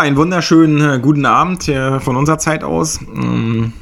[0.00, 3.00] Ja, einen wunderschönen äh, guten Abend von unserer Zeit aus.
[3.02, 3.74] Ähm,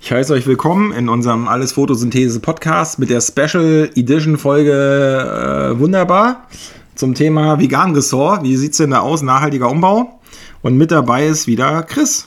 [0.00, 5.78] ich heiße euch willkommen in unserem Alles Photosynthese Podcast mit der Special Edition Folge äh,
[5.78, 6.48] Wunderbar
[6.96, 8.42] zum Thema Vegan Ressort.
[8.42, 9.22] Wie sieht es denn da aus?
[9.22, 10.18] Nachhaltiger Umbau.
[10.62, 12.26] Und mit dabei ist wieder Chris.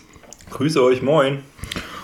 [0.52, 1.40] Grüße euch, moin.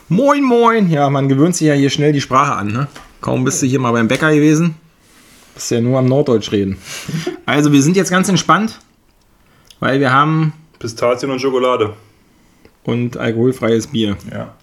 [0.09, 0.89] Moin, moin.
[0.89, 2.73] Ja, man gewöhnt sich ja hier schnell die Sprache an.
[2.73, 2.88] Ne?
[3.21, 4.75] Kaum bist du hier mal beim Bäcker gewesen.
[5.55, 6.75] Bist ja nur am Norddeutsch reden.
[7.45, 8.79] Also, wir sind jetzt ganz entspannt,
[9.79, 11.94] weil wir haben Pistazien und Schokolade.
[12.84, 14.55] und alkoholfreies Bier Ja.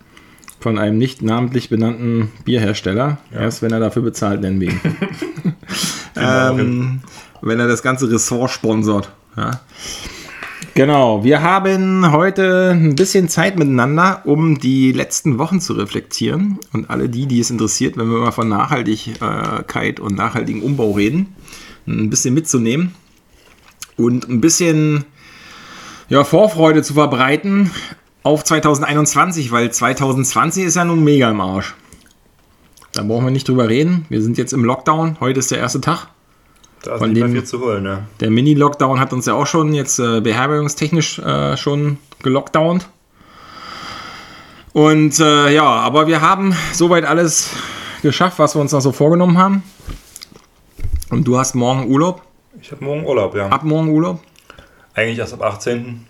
[0.60, 3.18] von einem nicht namentlich benannten Bierhersteller.
[3.32, 3.40] Ja.
[3.42, 4.80] Erst wenn er dafür bezahlt, nennen wir ihn.
[6.16, 7.00] ähm,
[7.40, 9.12] wenn er das ganze Ressort sponsort.
[9.36, 9.60] Ja.
[10.74, 16.58] Genau, wir haben heute ein bisschen Zeit miteinander, um die letzten Wochen zu reflektieren.
[16.72, 21.34] Und alle die, die es interessiert, wenn wir mal von Nachhaltigkeit und nachhaltigen Umbau reden,
[21.86, 22.94] ein bisschen mitzunehmen
[23.96, 25.04] und ein bisschen
[26.08, 27.70] ja, Vorfreude zu verbreiten
[28.22, 31.74] auf 2021, weil 2020 ist ja nun mega im Arsch.
[32.92, 34.06] Da brauchen wir nicht drüber reden.
[34.08, 35.18] Wir sind jetzt im Lockdown.
[35.20, 36.08] Heute ist der erste Tag.
[36.82, 38.06] Da ist Von nicht dem- viel zu holen, ne?
[38.20, 42.88] Der Mini-Lockdown hat uns ja auch schon jetzt äh, beherbergungstechnisch äh, schon gelockdownt.
[44.72, 47.50] Und äh, ja, aber wir haben soweit alles
[48.02, 49.62] geschafft, was wir uns noch so vorgenommen haben.
[51.10, 52.22] Und du hast morgen Urlaub,
[52.60, 53.48] Ich habe morgen Urlaub, ja.
[53.48, 54.20] ab morgen Urlaub.
[54.98, 56.04] Eigentlich erst ab 18.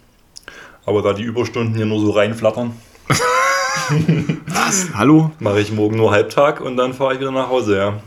[0.87, 2.73] Aber da die Überstunden hier nur so reinflattern,
[4.95, 5.31] Hallo?
[5.41, 8.01] mache ich morgen nur Halbtag und dann fahre ich wieder nach Hause, ja.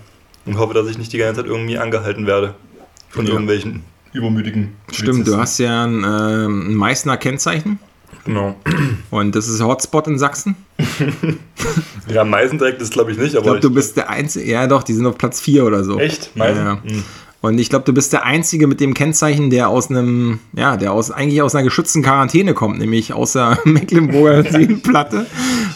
[0.47, 2.55] Und hoffe, dass ich nicht die ganze Zeit irgendwie angehalten werde.
[3.09, 3.33] Von Ja.
[3.33, 4.73] irgendwelchen übermütigen.
[4.91, 5.39] Stimmt, du Polizisten.
[5.39, 7.77] hast ja ein, ähm, ein Meißner Kennzeichen
[8.25, 8.55] Genau.
[9.11, 10.55] und das ist Hotspot in Sachsen.
[12.07, 13.43] Ja, Meisen direkt ist glaube ich nicht, Ich aber.
[13.43, 15.97] glaube, du bist der Einzige, ja doch, die sind auf Platz 4 oder so.
[15.99, 16.35] Echt?
[16.35, 16.65] Meisen?
[16.65, 16.91] Ja, ja.
[17.41, 20.91] Und ich glaube, du bist der Einzige mit dem Kennzeichen, der aus einem, ja, der
[20.93, 25.25] aus eigentlich aus einer geschützten Quarantäne kommt, nämlich aus der Mecklenburger Seenplatte,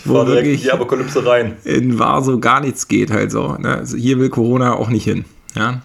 [0.04, 1.58] wo wirklich die Apokalypse rein.
[1.64, 3.54] in Vaso gar nichts geht halt so.
[3.58, 3.78] Ne?
[3.78, 5.26] Also hier will Corona auch nicht hin.
[5.56, 5.82] Ja,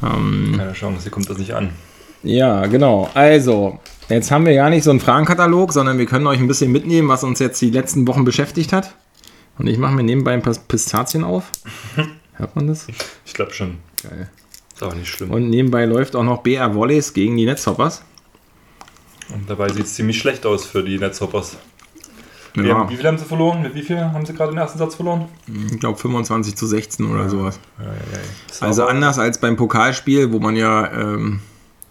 [0.00, 1.70] Keine Chance, hier kommt das nicht an.
[2.22, 3.08] ja genau.
[3.14, 3.78] Also,
[4.08, 7.08] jetzt haben wir gar nicht so einen Fragenkatalog, sondern wir können euch ein bisschen mitnehmen,
[7.08, 8.94] was uns jetzt die letzten Wochen beschäftigt hat.
[9.58, 11.44] Und ich mache mir nebenbei ein paar Pistazien auf.
[12.34, 12.86] Hört man das?
[13.24, 13.76] Ich glaube schon.
[14.02, 14.28] Geil.
[14.76, 15.30] Ist auch nicht schlimm.
[15.30, 18.02] Und nebenbei läuft auch noch BR Volleys gegen die Netzhoppers.
[19.34, 21.56] Und dabei sieht es ziemlich schlecht aus für die Netzhoppers.
[22.54, 22.76] Wie, Ja.
[22.78, 23.62] haben, wie viel haben sie verloren?
[23.62, 25.26] Mit wie viel haben sie gerade den ersten Satz verloren?
[25.72, 27.58] Ich glaube 25 zu 16 oder sowas.
[28.48, 31.40] Das Also anders als beim Pokalspiel, wo man ja, ähm,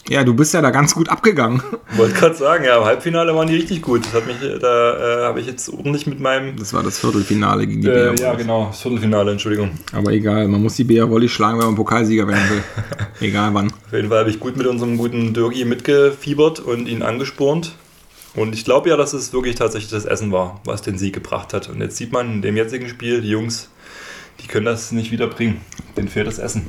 [0.09, 1.63] ja, du bist ja da ganz gut abgegangen.
[1.95, 4.05] Wollte gerade sagen, ja, im Halbfinale waren die richtig gut.
[4.05, 6.55] Das hat mich, da äh, habe ich jetzt ordentlich mit meinem.
[6.57, 9.71] Das war das Viertelfinale gegen die Äh, ja, genau, das Viertelfinale, Entschuldigung.
[9.93, 12.63] Aber egal, man muss die BR Volley schlagen, wenn man Pokalsieger werden will.
[13.27, 13.67] egal wann.
[13.67, 17.75] Auf jeden Fall habe ich gut mit unserem guten Dirki mitgefiebert und ihn angespornt.
[18.35, 21.53] Und ich glaube ja, dass es wirklich tatsächlich das Essen war, was den Sieg gebracht
[21.53, 21.69] hat.
[21.69, 23.69] Und jetzt sieht man in dem jetzigen Spiel, die Jungs,
[24.41, 25.61] die können das nicht wieder bringen.
[25.95, 26.67] Denen fehlt das Essen.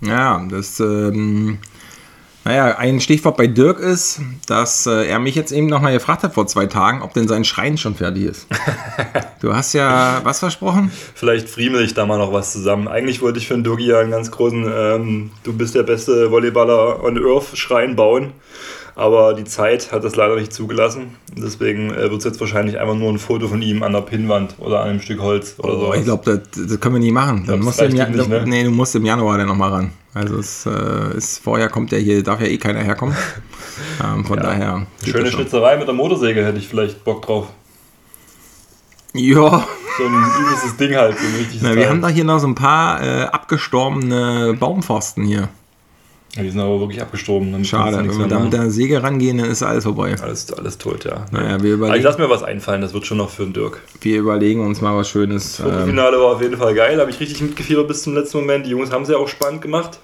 [0.00, 1.58] Ja, das, ähm,
[2.44, 6.34] naja, ein Stichwort bei Dirk ist, dass äh, er mich jetzt eben nochmal gefragt hat
[6.34, 8.46] vor zwei Tagen, ob denn sein Schrein schon fertig ist.
[9.40, 10.90] du hast ja was versprochen?
[11.14, 12.86] Vielleicht friemel ich da mal noch was zusammen.
[12.86, 16.30] Eigentlich wollte ich für den Dirki ja einen ganz großen ähm, Du bist der beste
[16.30, 18.32] Volleyballer on Earth Schrein bauen.
[18.96, 21.16] Aber die Zeit hat das leider nicht zugelassen.
[21.36, 24.54] Deswegen äh, wird es jetzt wahrscheinlich einfach nur ein Foto von ihm an der Pinnwand
[24.58, 25.88] oder an einem Stück Holz oder so.
[25.90, 27.44] Oh, ich glaube, das, das können wir nie machen.
[27.46, 28.44] Dann glaub, musst du nicht, ne?
[28.46, 29.90] nee, du musst im Januar dann nochmal ran.
[30.14, 33.16] Also es äh, ist vorher kommt ja hier, darf ja eh keiner herkommen.
[34.04, 34.86] ähm, von daher.
[35.02, 35.30] geht Schöne.
[35.32, 37.48] Schnitzerei mit der Motorsäge hätte ich vielleicht Bock drauf.
[39.12, 39.66] Ja,
[39.96, 41.18] So ein übelstes Ding halt.
[41.18, 45.24] So ein richtiges na, wir haben da hier noch so ein paar äh, abgestorbene Baumpfosten
[45.24, 45.48] hier.
[46.36, 47.52] Die sind aber wirklich abgestorben.
[47.52, 50.16] Dann Schade, wenn wir da mit der Säge rangehen, dann ist alles vorbei.
[50.20, 51.26] alles, alles tot, ja.
[51.30, 53.52] Naja, wir Aber ich überlegen, lasse mir was einfallen, das wird schon noch für den
[53.52, 53.80] Dirk.
[54.00, 55.56] wir überlegen uns mal was Schönes.
[55.56, 58.38] Das Ähm, Viertelfinale war auf jeden Fall geil, habe ich richtig mitgefiebert bis zum letzten
[58.38, 58.66] Moment.
[58.66, 60.00] Die Jungs haben es ja auch spannend gemacht,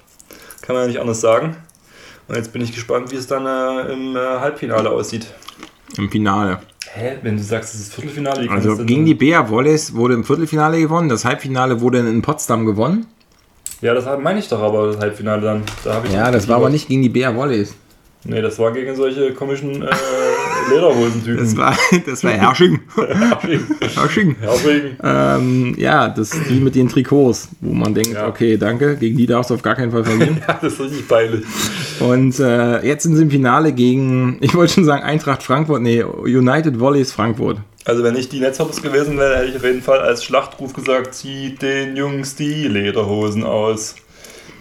[0.61, 1.57] kann man ja nicht anders sagen.
[2.29, 5.27] Und jetzt bin ich gespannt, wie es dann äh, im äh, Halbfinale aussieht.
[5.97, 6.59] Im Finale.
[6.93, 7.17] Hä?
[7.21, 10.23] Wenn du sagst, es ist Viertelfinale, wie Also das gegen die Bär Volleys wurde im
[10.23, 11.09] Viertelfinale gewonnen.
[11.09, 13.05] Das Halbfinale wurde in Potsdam gewonnen.
[13.81, 15.63] Ja, das meine ich doch aber, das Halbfinale dann.
[15.83, 17.73] Da Ja, das war aber nicht gegen die Bär Volleys.
[18.23, 19.89] Nee, das war gegen solche komischen äh,
[20.69, 21.43] Lederhosentypen.
[21.43, 21.75] Das war,
[22.05, 22.79] das war Hersching.
[22.95, 23.59] Herrsching.
[23.95, 24.35] Hersching.
[24.39, 24.83] Herrsching.
[25.03, 28.27] Ähm, ja, das die mit den Trikots, wo man denkt, Ja.
[28.27, 30.37] okay, danke, gegen die darfst du auf gar keinen Fall verlieren.
[30.47, 31.43] Ja, das ist richtig peinlich.
[32.01, 36.03] Und äh, jetzt sind sie im Finale gegen, ich wollte schon sagen Eintracht Frankfurt, nee,
[36.03, 37.59] United Volleys Frankfurt.
[37.85, 41.15] Also wenn ich die Netzhoppers gewesen wäre, hätte ich auf jeden Fall als Schlachtruf gesagt,
[41.15, 43.95] zieht den Jungs die Lederhosen aus.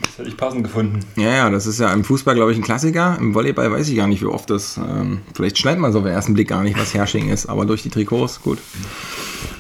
[0.03, 1.01] Das hätte ich passend gefunden.
[1.17, 3.17] Ja, ja, das ist ja im Fußball, glaube ich, ein Klassiker.
[3.21, 4.79] Im Volleyball weiß ich gar nicht, wie oft das.
[4.79, 7.67] Ähm, vielleicht schneidet man so auf den ersten Blick gar nicht, was Herrsching ist, aber
[7.67, 8.59] durch die Trikots, gut.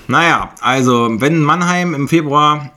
[0.08, 2.72] Naja, also, wenn Mannheim im Februar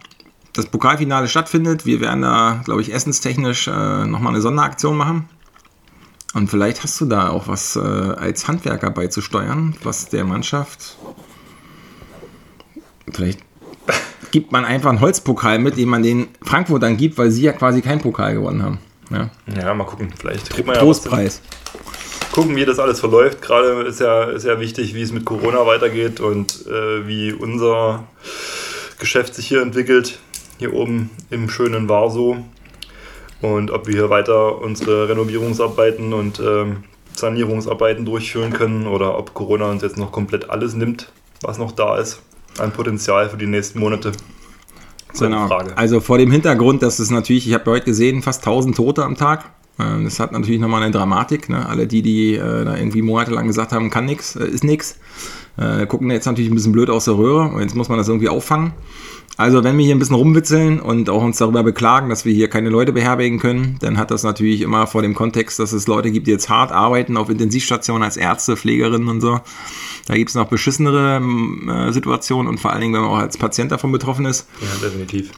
[0.54, 5.28] das Pokalfinale stattfindet, wir werden da, glaube ich, essenstechnisch äh, nochmal eine Sonderaktion machen.
[6.36, 10.98] Und vielleicht hast du da auch was äh, als Handwerker beizusteuern, was der Mannschaft.
[13.12, 13.40] Vielleicht
[14.32, 17.82] gibt man einfach einen Holzpokal mit, den man den Frankfurtern gibt, weil sie ja quasi
[17.82, 18.80] keinen Pokal gewonnen haben.
[19.12, 19.30] Ja,
[19.62, 20.12] Ja, mal gucken.
[20.20, 21.42] Vielleicht kriegt man ja Trostpreis.
[21.44, 23.44] was- gucken, wie das alles verläuft.
[23.44, 28.06] Gerade ist ja, ist ja wichtig, wie es mit Corona weitergeht und äh, wie unser
[28.98, 30.18] Geschäft sich hier entwickelt.
[30.58, 32.38] Hier oben im schönen Warsow.
[33.42, 36.84] Und ob wir hier weiter unsere Renovierungsarbeiten und ähm,
[37.14, 41.12] Sanierungsarbeiten durchführen können oder ob Corona uns jetzt noch komplett alles nimmt,
[41.42, 42.22] was noch da ist
[42.60, 44.12] an Potenzial für die nächsten Monate.
[45.20, 45.48] Genau.
[45.48, 45.78] Frage.
[45.78, 49.16] Also vor dem Hintergrund, dass es natürlich, ich habe heute gesehen, fast 1000 Tote am
[49.16, 49.52] Tag.
[49.80, 51.50] Ähm, Das hat natürlich nochmal eine Dramatik.
[51.50, 51.68] Ne?
[51.68, 54.98] Alle die, die äh, da irgendwie monatelang gesagt haben, kann nix, äh, ist nix,
[55.58, 57.44] äh, gucken jetzt natürlich ein bisschen blöd aus der Röhre.
[57.54, 58.74] Und jetzt muss man das irgendwie auffangen.
[59.35, 62.50] Also wenn wir hier ein bisschen rumwitzeln und auch uns darüber beklagen, dass wir hier
[62.50, 66.12] keine Leute beherbergen können, dann hat das natürlich immer vor dem Kontext, dass es Leute
[66.12, 69.39] gibt, die jetzt hart arbeiten auf Intensivstationen als Ärzte, Pflegerinnen und so.
[70.06, 71.21] Da gibt es noch beschissenere
[71.68, 74.47] äh, Situationen und vor allen Dingen, wenn man auch als Patient davon betroffen ist.
[74.62, 75.31] Ja, definitiv.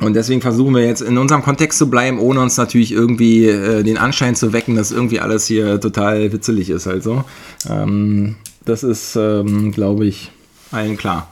[0.00, 3.82] Und deswegen versuchen wir jetzt in unserem Kontext zu bleiben, ohne uns natürlich irgendwie äh,
[3.82, 6.86] den Anschein zu wecken, dass irgendwie alles hier total witzelig ist.
[6.86, 7.24] Also,
[7.68, 10.32] ähm, das ist, ähm, glaube ich,
[10.70, 11.31] allen klar.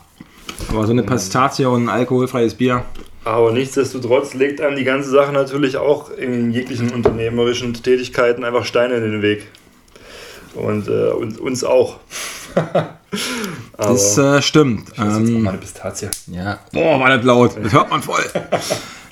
[0.68, 2.84] Aber so eine Pistazie und ein alkoholfreies Bier.
[3.24, 8.94] Aber nichtsdestotrotz legt einem die ganze Sache natürlich auch in jeglichen unternehmerischen Tätigkeiten einfach Steine
[8.94, 9.46] in den Weg.
[10.54, 11.96] Und äh, uns, uns auch.
[13.76, 14.90] Das äh, stimmt.
[14.90, 16.10] das ist jetzt auch Ähm, mal eine Pistazie.
[16.26, 16.58] Ja.
[16.72, 17.52] Boah, war das laut.
[17.60, 18.22] Das hört man voll.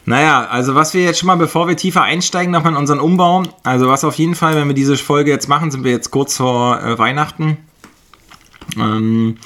[0.04, 3.42] Naja, also was wir jetzt schon mal, bevor wir tiefer einsteigen, nochmal in unseren Umbau.
[3.62, 6.38] Also was auf jeden Fall, wenn wir diese Folge jetzt machen, sind wir jetzt kurz
[6.38, 7.58] vor äh, Weihnachten.
[8.78, 9.36] Ähm,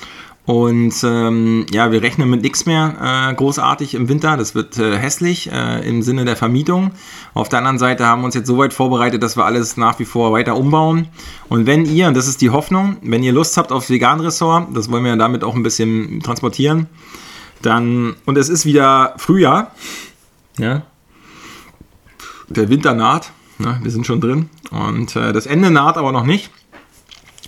[0.44, 4.36] und ähm, ja, wir rechnen mit nichts mehr äh, großartig im Winter.
[4.36, 6.90] Das wird äh, hässlich äh, im Sinne der Vermietung.
[7.32, 10.00] Auf der anderen Seite haben wir uns jetzt so weit vorbereitet, dass wir alles nach
[10.00, 11.08] wie vor weiter umbauen.
[11.48, 14.90] Und wenn ihr, und das ist die Hoffnung, wenn ihr Lust habt aufs Vegan-Ressort, das
[14.90, 16.88] wollen wir damit auch ein bisschen transportieren,
[17.60, 19.70] dann, und es ist wieder Frühjahr,
[20.58, 20.82] ja,
[22.48, 26.26] der Winter naht, ne, wir sind schon drin, und äh, das Ende naht aber noch
[26.26, 26.50] nicht.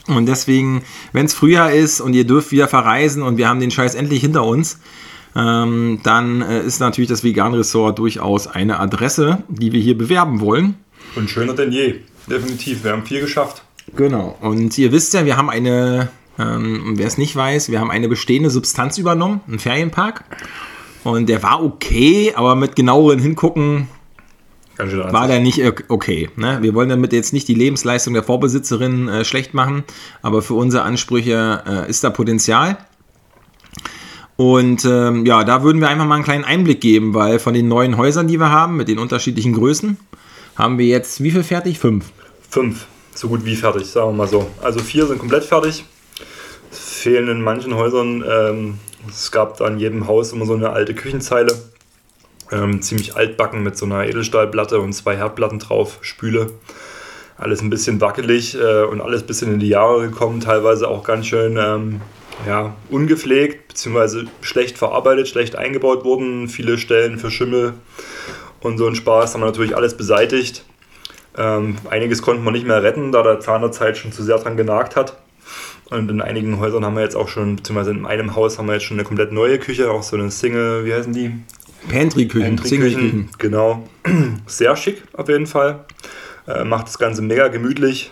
[0.07, 3.71] Und deswegen, wenn es Frühjahr ist und ihr dürft wieder verreisen und wir haben den
[3.71, 4.79] Scheiß endlich hinter uns,
[5.37, 10.77] ähm, dann äh, ist natürlich das Vegan-Ressort durchaus eine Adresse, die wir hier bewerben wollen.
[11.17, 11.97] Und schöner denn je.
[12.29, 12.85] Definitiv.
[12.85, 13.63] Wir haben viel geschafft.
[13.97, 14.37] Genau.
[14.41, 16.09] Und ihr wisst ja, wir haben eine,
[16.39, 20.25] ähm, wer es nicht weiß, wir haben eine bestehende Substanz übernommen, einen Ferienpark.
[21.03, 23.89] Und der war okay, aber mit genaueren Hingucken
[24.79, 26.31] war der nicht ok- okay.
[26.37, 26.59] Ne?
[26.61, 29.85] Wir wollen damit jetzt nicht die Lebensleistung der Vorbesitzerin äh, schlecht machen,
[30.23, 32.77] aber für unsere Ansprüche äh, ist da Potenzial.
[34.37, 37.69] Und ähm, ja, da würden wir einfach mal einen kleinen Einblick geben, weil von den
[37.69, 39.97] neuen Häusern, die wir haben, mit den unterschiedlichen Größen,
[40.57, 41.79] haben wir jetzt wie viel fertig?
[41.79, 42.07] Fünf.
[42.51, 42.87] Fünf.
[43.15, 44.51] So gut wie fertig, sagen wir mal so.
[44.61, 45.85] Also vier sind komplett fertig.
[46.73, 48.25] Es fehlen in manchen Häusern.
[48.29, 48.79] Ähm,
[49.09, 51.55] es gab da in jedem Haus immer so eine alte Küchenzeile.
[52.55, 56.53] Ähm, ziemlich altbacken mit so einer Edelstahlplatte und zwei Herdplatten drauf, Spüle.
[57.37, 61.03] Alles ein bisschen wackelig äh, und alles ein bisschen in die Jahre gekommen, teilweise auch
[61.03, 62.01] ganz schön ähm,
[62.47, 66.49] ja, ungepflegt, beziehungsweise schlecht verarbeitet, schlecht eingebaut wurden.
[66.49, 67.75] Viele Stellen für Schimmel
[68.61, 70.65] und so ein Spaß haben wir natürlich alles beseitigt.
[71.37, 74.39] Ähm, einiges konnten wir nicht mehr retten, da der Zahn der Zeit schon zu sehr
[74.39, 75.17] dran genagt hat.
[75.91, 78.75] Und in einigen Häusern haben wir jetzt auch schon, beziehungsweise in einem Haus haben wir
[78.75, 81.33] jetzt schon eine komplett neue Küche, auch so eine Single, wie heißen die?
[81.89, 83.31] Pantry-Küchen, Single-Küchen.
[83.39, 83.89] Genau.
[84.47, 85.85] Sehr schick auf jeden Fall.
[86.47, 88.11] Äh, macht das Ganze mega gemütlich.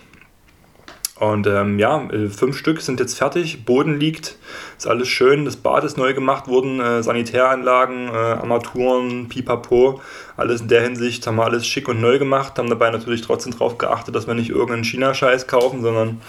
[1.23, 3.65] Und ähm, ja, äh, fünf Stück sind jetzt fertig.
[3.65, 4.39] Boden liegt,
[4.77, 5.45] ist alles schön.
[5.45, 6.81] Das Bad ist neu gemacht worden.
[6.81, 10.01] Äh, Sanitäranlagen, äh, Armaturen, Pipapo.
[10.37, 12.59] Alles in der Hinsicht haben wir alles schick und neu gemacht.
[12.59, 16.21] Haben dabei natürlich trotzdem darauf geachtet, dass wir nicht irgendeinen China-Scheiß kaufen, sondern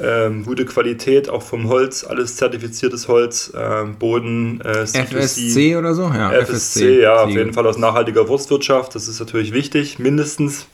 [0.00, 2.02] ähm, gute Qualität, auch vom Holz.
[2.02, 3.52] Alles zertifiziertes Holz.
[3.56, 5.18] ähm, Boden, äh, C2C.
[5.18, 6.10] FSC oder so?
[6.12, 8.96] Ja, FSC, ja, auf jeden Fall aus nachhaltiger Forstwirtschaft.
[8.96, 10.66] Das ist natürlich wichtig, mindestens.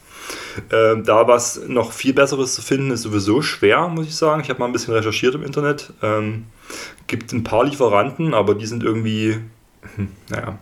[0.72, 4.42] Ähm, da was noch viel Besseres zu finden, ist sowieso schwer, muss ich sagen.
[4.42, 5.92] Ich habe mal ein bisschen recherchiert im Internet.
[6.02, 6.44] Ähm,
[7.06, 9.36] gibt ein paar Lieferanten, aber die sind irgendwie,
[9.96, 10.58] hm, naja,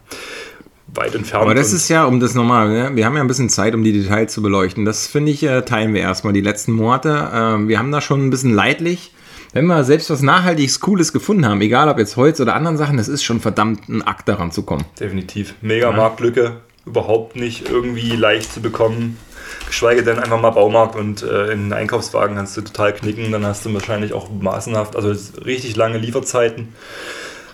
[0.95, 1.45] weit entfernt.
[1.45, 2.91] Aber das ist ja, um das nochmal, ne?
[2.95, 4.85] wir haben ja ein bisschen Zeit, um die Details zu beleuchten.
[4.85, 7.31] Das finde ich, äh, teilen wir erstmal die letzten Monate.
[7.33, 9.13] Ähm, wir haben da schon ein bisschen leidlich.
[9.53, 12.99] Wenn wir selbst was Nachhaltiges, Cooles gefunden haben, egal ob jetzt Holz oder anderen Sachen,
[12.99, 14.85] das ist schon verdammt ein Akt daran zu kommen.
[15.01, 16.59] definitiv mega Marktlücke.
[16.85, 19.17] überhaupt nicht irgendwie leicht zu bekommen.
[19.67, 23.33] Geschweige denn einfach mal Baumarkt und äh, in den Einkaufswagen kannst du total knicken.
[23.33, 25.13] Dann hast du wahrscheinlich auch maßenhaft, also
[25.45, 26.75] richtig lange Lieferzeiten.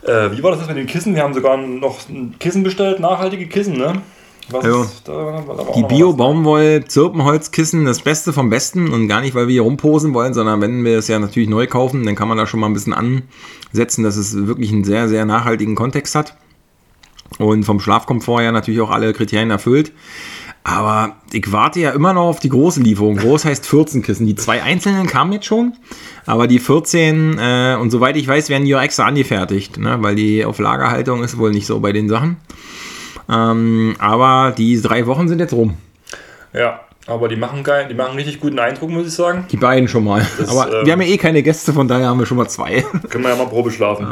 [0.03, 1.15] Äh, wie war das mit den Kissen?
[1.15, 4.03] Wir haben sogar noch ein Kissen bestellt, nachhaltige Kissen, ne?
[4.51, 4.87] Was ja.
[5.05, 10.15] da, da die Bio-Baumwoll-Zirpenholzkissen, das Beste vom Besten und gar nicht, weil wir hier rumposen
[10.15, 12.67] wollen, sondern wenn wir es ja natürlich neu kaufen, dann kann man da schon mal
[12.67, 16.37] ein bisschen ansetzen, dass es wirklich einen sehr, sehr nachhaltigen Kontext hat
[17.39, 19.93] und vom Schlafkomfort ja natürlich auch alle Kriterien erfüllt.
[20.65, 23.17] Aber ich warte ja immer noch auf die große Lieferung.
[23.17, 24.27] Groß heißt 14 Kissen.
[24.27, 25.73] Die zwei einzelnen kamen jetzt schon,
[26.25, 29.99] aber die 14, äh, und soweit ich weiß, werden die auch extra angefertigt, ne?
[30.01, 32.37] weil die auf Lagerhaltung ist wohl nicht so bei den Sachen.
[33.29, 35.75] Ähm, aber die drei Wochen sind jetzt rum.
[36.53, 39.47] Ja, aber die machen geil, die machen richtig guten Eindruck, muss ich sagen.
[39.51, 40.25] Die beiden schon mal.
[40.39, 42.49] Das, aber ähm, wir haben ja eh keine Gäste, von daher haben wir schon mal
[42.49, 42.85] zwei.
[43.09, 44.07] Können wir ja mal Probe schlafen.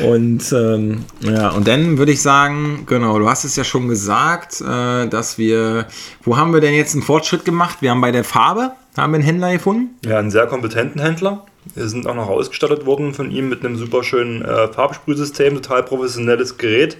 [0.00, 0.06] Ja.
[0.06, 4.60] Und ähm, ja, und dann würde ich sagen, genau, du hast es ja schon gesagt,
[4.60, 5.86] äh, dass wir,
[6.22, 7.76] wo haben wir denn jetzt einen Fortschritt gemacht?
[7.80, 9.96] Wir haben bei der Farbe, haben wir einen Händler gefunden.
[10.04, 11.44] Ja, einen sehr kompetenten Händler.
[11.74, 15.82] Wir sind auch noch ausgestattet worden von ihm mit einem super schönen äh, Farbsprühsystem, total
[15.82, 16.96] professionelles Gerät,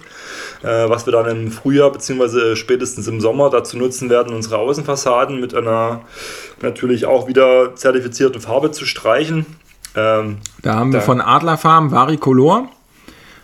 [0.61, 2.55] äh, was wir dann im Frühjahr bzw.
[2.55, 6.01] spätestens im Sommer dazu nutzen werden, unsere Außenfassaden mit einer
[6.61, 9.45] natürlich auch wieder zertifizierten Farbe zu streichen.
[9.95, 12.69] Ähm, da haben wir von Adlerfarben Varicolor.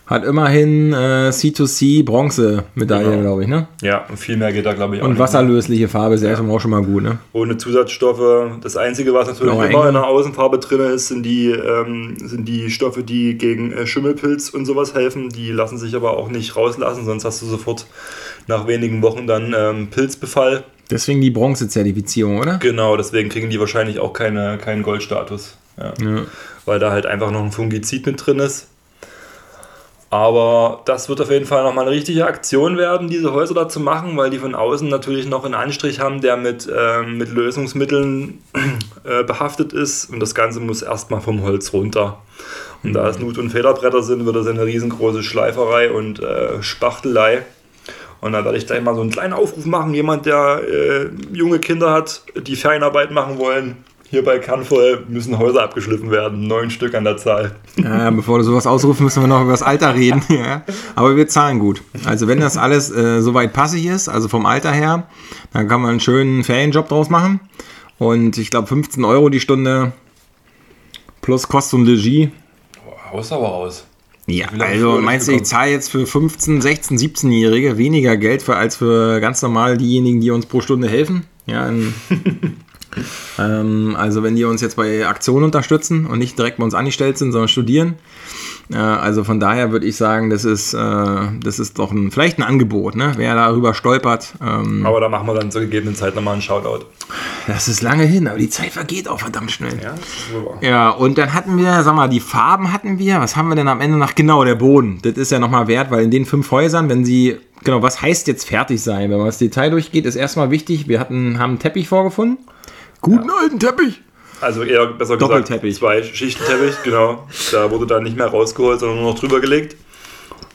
[0.08, 3.20] Hat immerhin äh, C2C Bronze-Medaille, genau.
[3.20, 3.68] glaube ich, ne?
[3.82, 6.30] Ja, und viel mehr geht da, glaube ich, auch Und wasserlösliche Farbe ist ja.
[6.30, 7.18] erstmal auch schon mal gut, ne?
[7.34, 8.52] Ohne Zusatzstoffe.
[8.62, 9.88] Das Einzige, was natürlich Blaue immer Enge.
[9.88, 14.48] in der Außenfarbe drin ist, sind die, ähm, sind die Stoffe, die gegen äh, Schimmelpilz
[14.48, 15.28] und sowas helfen.
[15.28, 17.86] Die lassen sich aber auch nicht rauslassen, sonst hast du sofort
[18.46, 20.64] nach wenigen Wochen dann ähm, Pilzbefall.
[20.90, 22.56] Deswegen die Bronze-Zertifizierung, oder?
[22.56, 25.58] Genau, deswegen kriegen die wahrscheinlich auch keine, keinen Goldstatus.
[25.76, 25.92] Ja.
[26.00, 26.22] ja.
[26.64, 28.68] Weil da halt einfach noch ein Fungizid mit drin ist.
[30.10, 33.78] Aber das wird auf jeden Fall nochmal eine richtige Aktion werden, diese Häuser da zu
[33.78, 38.38] machen, weil die von außen natürlich noch einen Anstrich haben, der mit, äh, mit Lösungsmitteln
[39.04, 40.10] äh, behaftet ist.
[40.10, 42.22] Und das Ganze muss erstmal vom Holz runter.
[42.82, 47.44] Und da es Nut- und Federbretter sind, wird das eine riesengroße Schleiferei und äh, Spachtelei.
[48.20, 49.92] Und da werde ich gleich mal so einen kleinen Aufruf machen.
[49.92, 55.62] Jemand, der äh, junge Kinder hat, die Ferienarbeit machen wollen, hier bei Kernvoll müssen Häuser
[55.62, 56.46] abgeschliffen werden.
[56.46, 57.54] Neun Stück an der Zahl.
[57.76, 60.22] Ja, bevor du sowas ausrufst, müssen wir noch über das Alter reden.
[60.28, 60.62] ja.
[60.94, 61.82] Aber wir zahlen gut.
[62.04, 65.06] Also wenn das alles äh, soweit passig ist, also vom Alter her,
[65.52, 67.40] dann kann man einen schönen Ferienjob draus machen.
[67.98, 69.92] Und ich glaube 15 Euro die Stunde
[71.20, 72.30] plus Kost und Legie.
[73.12, 73.86] Haus aber raus.
[74.26, 78.76] Ja, also meinst du, ich zahle jetzt für 15, 16, 17-Jährige weniger Geld für, als
[78.76, 81.24] für ganz normal diejenigen, die uns pro Stunde helfen?
[81.46, 81.94] Ja, in,
[83.38, 87.18] ähm, also wenn die uns jetzt bei Aktionen unterstützen und nicht direkt bei uns angestellt
[87.18, 87.96] sind, sondern studieren.
[88.72, 90.78] Äh, also von daher würde ich sagen, das ist, äh,
[91.42, 93.12] das ist doch ein, vielleicht ein Angebot, ne?
[93.16, 94.34] wer darüber stolpert.
[94.40, 96.86] Ähm, aber da machen wir dann zur gegebenen Zeit nochmal einen Shoutout.
[97.46, 99.78] Das ist lange hin, aber die Zeit vergeht auch verdammt schnell.
[99.82, 99.94] Ja,
[100.60, 103.20] ja, und dann hatten wir, sag mal, die Farben hatten wir.
[103.20, 104.14] Was haben wir denn am Ende noch?
[104.14, 104.98] Genau, der Boden.
[105.02, 108.26] Das ist ja nochmal wert, weil in den fünf Häusern, wenn sie genau, was heißt
[108.28, 109.10] jetzt fertig sein?
[109.10, 112.38] Wenn man das Detail durchgeht, ist erstmal wichtig, wir hatten, haben einen Teppich vorgefunden.
[113.00, 113.34] Guten ja.
[113.42, 114.00] alten Teppich.
[114.40, 117.26] Also eher besser gesagt zwei Schichten Teppich, genau.
[117.50, 119.76] Da wurde dann nicht mehr rausgeholt, sondern nur noch drüber gelegt.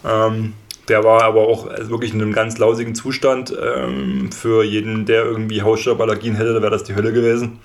[0.06, 0.54] Ähm,
[0.88, 3.54] der war aber auch wirklich in einem ganz lausigen Zustand.
[3.62, 7.60] Ähm, für jeden, der irgendwie Hausstauballergien hätte, wäre das die Hölle gewesen.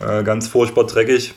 [0.00, 1.34] Äh, ganz furchtbar dreckig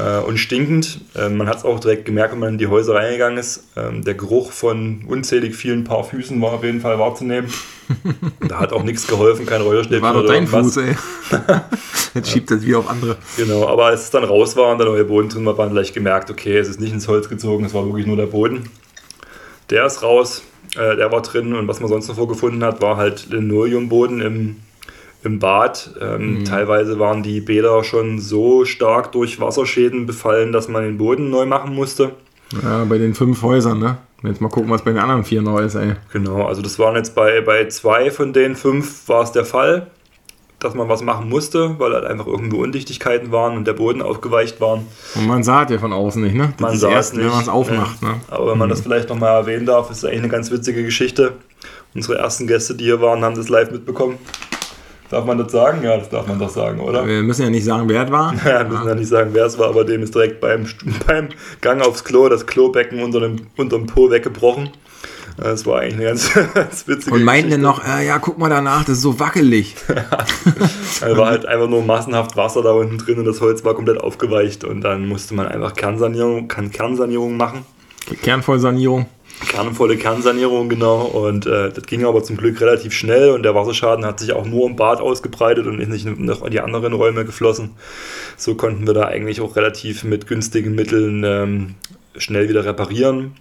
[0.00, 1.00] äh, und stinkend.
[1.14, 3.64] Äh, man hat es auch direkt gemerkt, wenn man in die Häuser reingegangen ist.
[3.76, 7.50] Ähm, der Geruch von unzählig vielen Paar Füßen war auf jeden Fall wahrzunehmen.
[8.48, 10.96] da hat auch nichts geholfen, kein Räucherstäbchen War doch dein Fuß, ey.
[12.14, 13.16] Jetzt schiebt das wie auf andere.
[13.36, 15.70] Genau, aber als es dann raus war und der neue Boden drin war, hat man
[15.70, 18.68] gleich gemerkt, okay, es ist nicht ins Holz gezogen, es war wirklich nur der Boden.
[19.70, 20.42] Der ist raus,
[20.76, 24.56] äh, der war drin und was man sonst noch vorgefunden hat, war halt Linoleumboden im
[25.24, 25.90] im Bad.
[26.00, 26.44] Ähm, mhm.
[26.44, 31.46] Teilweise waren die Bäder schon so stark durch Wasserschäden befallen, dass man den Boden neu
[31.46, 32.12] machen musste.
[32.62, 33.98] Ja, bei den fünf Häusern, ne?
[34.22, 35.94] Jetzt mal gucken, was bei den anderen vier neu ist, ey.
[36.12, 39.86] Genau, also das waren jetzt bei, bei zwei von den fünf war es der Fall,
[40.58, 44.60] dass man was machen musste, weil halt einfach irgendwo Undichtigkeiten waren und der Boden aufgeweicht
[44.60, 44.86] waren.
[45.14, 46.52] Und man sah es ja von außen nicht, ne?
[46.52, 48.20] Das man sah es nicht, wenn man es aufmacht, ne?
[48.28, 48.72] Aber wenn man mhm.
[48.72, 51.34] das vielleicht nochmal erwähnen darf, ist eigentlich eine ganz witzige Geschichte.
[51.94, 54.18] Unsere ersten Gäste, die hier waren, haben das live mitbekommen.
[55.10, 55.82] Darf man das sagen?
[55.82, 57.04] Ja, das darf man doch sagen, oder?
[57.04, 58.32] Wir müssen ja nicht sagen, wer es war.
[58.44, 60.66] Ja, wir müssen ja nicht sagen, wer es war, aber dem ist direkt beim,
[61.06, 61.28] beim
[61.60, 64.70] Gang aufs Klo das Klobecken unter dem, unter dem Po weggebrochen.
[65.36, 68.50] Das war eigentlich eine ganz, ganz witzige Und meinten dann noch, äh, ja, guck mal
[68.50, 69.74] danach, das ist so wackelig.
[71.00, 73.98] ja, war halt einfach nur massenhaft Wasser da unten drin und das Holz war komplett
[73.98, 77.64] aufgeweicht und dann musste man einfach Kernsanierung, Kernsanierung machen.
[78.22, 79.06] Kernvollsanierung.
[79.48, 81.02] Kernvolle Kernsanierung, genau.
[81.02, 84.44] Und äh, das ging aber zum Glück relativ schnell und der Wasserschaden hat sich auch
[84.44, 87.70] nur im Bad ausgebreitet und ist nicht noch in die anderen Räume geflossen.
[88.36, 91.74] So konnten wir da eigentlich auch relativ mit günstigen Mitteln ähm,
[92.16, 93.32] schnell wieder reparieren.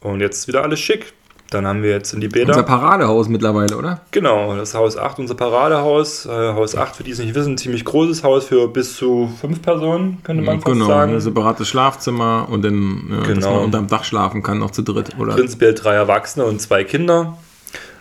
[0.00, 1.12] Und jetzt ist wieder alles schick.
[1.50, 2.48] Dann haben wir jetzt in die Bäder.
[2.48, 4.00] Unser Paradehaus mittlerweile, oder?
[4.10, 6.26] Genau, das Haus 8, unser Paradehaus.
[6.26, 9.30] Äh, Haus 8, für die es nicht wissen, ein ziemlich großes Haus für bis zu
[9.40, 11.14] fünf Personen, könnte man fast genau, sagen.
[11.14, 13.54] ein separates Schlafzimmer und dann, ja, dass Genau.
[13.54, 15.16] man unterm Dach schlafen kann, noch zu dritt.
[15.18, 15.34] Oder?
[15.34, 17.38] Prinzipiell drei Erwachsene und zwei Kinder.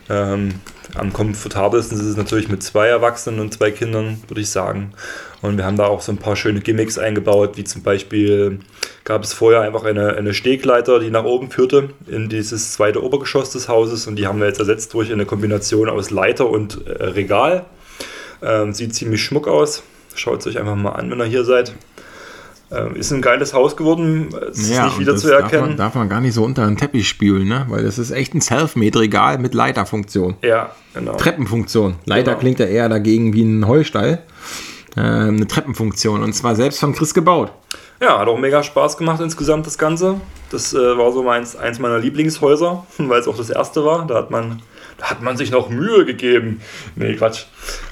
[0.10, 0.56] Ähm,
[0.96, 4.94] am komfortabelsten ist es natürlich mit zwei Erwachsenen und zwei Kindern, würde ich sagen.
[5.42, 8.60] Und wir haben da auch so ein paar schöne Gimmicks eingebaut, wie zum Beispiel
[9.04, 13.52] gab es vorher einfach eine, eine Stegleiter, die nach oben führte in dieses zweite Obergeschoss
[13.52, 17.04] des Hauses und die haben wir jetzt ersetzt durch eine Kombination aus Leiter und äh,
[17.04, 17.66] Regal.
[18.42, 19.84] Ähm, sieht ziemlich schmuck aus.
[20.16, 21.74] Schaut es euch einfach mal an, wenn ihr hier seid.
[22.72, 24.30] Ähm, ist ein geiles Haus geworden.
[24.52, 25.78] Es ist nicht und wieder zu darf man, erkennen.
[25.78, 27.66] darf man gar nicht so unter den Teppich spülen, ne?
[27.70, 30.36] weil das ist echt ein Selfmade-Regal mit Leiterfunktion.
[30.42, 31.14] Ja, genau.
[31.16, 31.96] Treppenfunktion.
[32.06, 32.40] Leiter Genau.
[32.40, 34.24] klingt ja eher dagegen wie ein Heustall.
[34.98, 37.52] Ähm, eine Treppenfunktion und zwar selbst von Chris gebaut.
[38.02, 40.20] Ja, hat auch mega Spaß gemacht insgesamt das Ganze.
[40.52, 44.06] Das äh, war so meins, eins meiner Lieblingshäuser, weil es auch das erste war.
[44.08, 44.62] Da hat man,
[44.98, 46.62] da hat man sich noch Mühe gegeben.
[46.96, 47.46] Nee, Quatsch.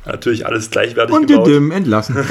[0.05, 1.47] Natürlich alles gleichwertig Und gebaut.
[1.47, 2.17] Didim entlassen.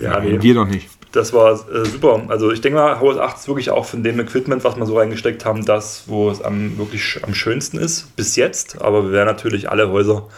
[0.00, 0.88] Ja, nee, Wir doch nicht.
[1.12, 2.22] das war äh, super.
[2.28, 4.98] Also ich denke mal, Haus 8 ist wirklich auch von dem Equipment, was wir so
[4.98, 8.80] reingesteckt haben, das, wo es am wirklich am schönsten ist bis jetzt.
[8.82, 10.28] Aber wir werden natürlich alle Häuser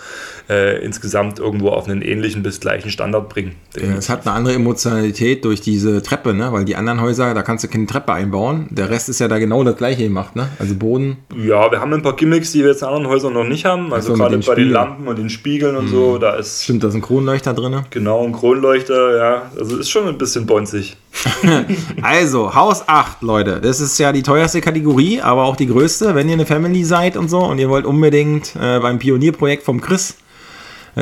[0.48, 3.54] äh, insgesamt irgendwo auf einen ähnlichen bis gleichen Standard bringen.
[3.76, 6.52] Ja, es hat eine andere Emotionalität durch diese Treppe, ne?
[6.52, 8.66] weil die anderen Häuser, da kannst du keine Treppe einbauen.
[8.70, 10.36] Der Rest ist ja da genau das gleiche gemacht.
[10.36, 10.48] Ne?
[10.58, 11.18] Also Boden.
[11.36, 13.92] Ja, wir haben ein paar Gimmicks, die wir jetzt in anderen Häusern noch nicht haben.
[13.92, 14.72] Also so, mit gerade den bei den Spiegeln.
[14.72, 17.80] Lampen und den Spiegeln und so, da ist Stimmt, da ist ein Kronleuchter drin.
[17.90, 19.42] genau ein Kronleuchter, ja.
[19.58, 20.96] Also ist schon ein bisschen bonzig.
[22.02, 23.60] Also, Haus 8, Leute.
[23.60, 27.16] Das ist ja die teuerste Kategorie, aber auch die größte, wenn ihr eine Family seid
[27.16, 30.16] und so und ihr wollt unbedingt äh, beim Pionierprojekt vom Chris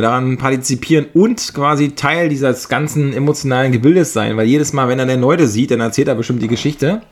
[0.00, 5.06] daran partizipieren und quasi Teil dieses ganzen emotionalen Gebildes sein, weil jedes Mal, wenn er
[5.06, 7.02] den Leute sieht, dann erzählt er bestimmt die Geschichte.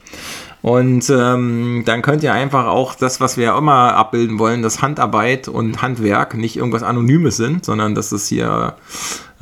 [0.65, 4.81] Und ähm, dann könnt ihr einfach auch das, was wir ja immer abbilden wollen, dass
[4.81, 8.75] Handarbeit und Handwerk nicht irgendwas Anonymes sind, sondern dass es hier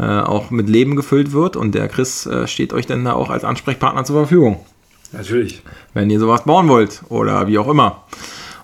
[0.00, 1.54] äh, auch mit Leben gefüllt wird.
[1.54, 4.66] Und der Chris äh, steht euch dann da auch als Ansprechpartner zur Verfügung,
[5.12, 5.62] Natürlich.
[5.94, 8.02] wenn ihr sowas bauen wollt oder wie auch immer.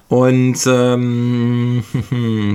[0.09, 1.85] Und ähm,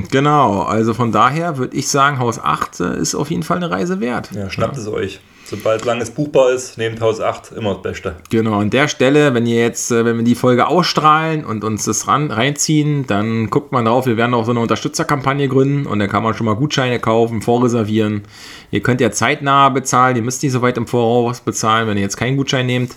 [0.11, 3.69] genau, also von daher würde ich sagen, Haus 8 äh, ist auf jeden Fall eine
[3.69, 4.31] Reise wert.
[4.33, 5.19] Ja, schnappt es euch.
[5.45, 8.15] Sobald langes buchbar ist, nehmt Haus 8 immer das Beste.
[8.31, 11.83] Genau, an der Stelle, wenn ihr jetzt, äh, wenn wir die Folge ausstrahlen und uns
[11.83, 15.99] das ran, reinziehen, dann guckt man drauf, wir werden auch so eine Unterstützerkampagne gründen und
[15.99, 18.23] dann kann man schon mal Gutscheine kaufen, vorreservieren.
[18.71, 22.03] Ihr könnt ja zeitnah bezahlen, ihr müsst nicht so weit im Voraus bezahlen, wenn ihr
[22.03, 22.95] jetzt keinen Gutschein nehmt.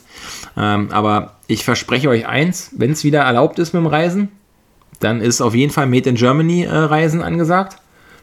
[0.56, 4.30] Ähm, aber ich verspreche euch eins, wenn es wieder erlaubt ist mit dem Reisen,
[5.00, 7.76] dann ist auf jeden Fall Made in Germany äh, Reisen angesagt.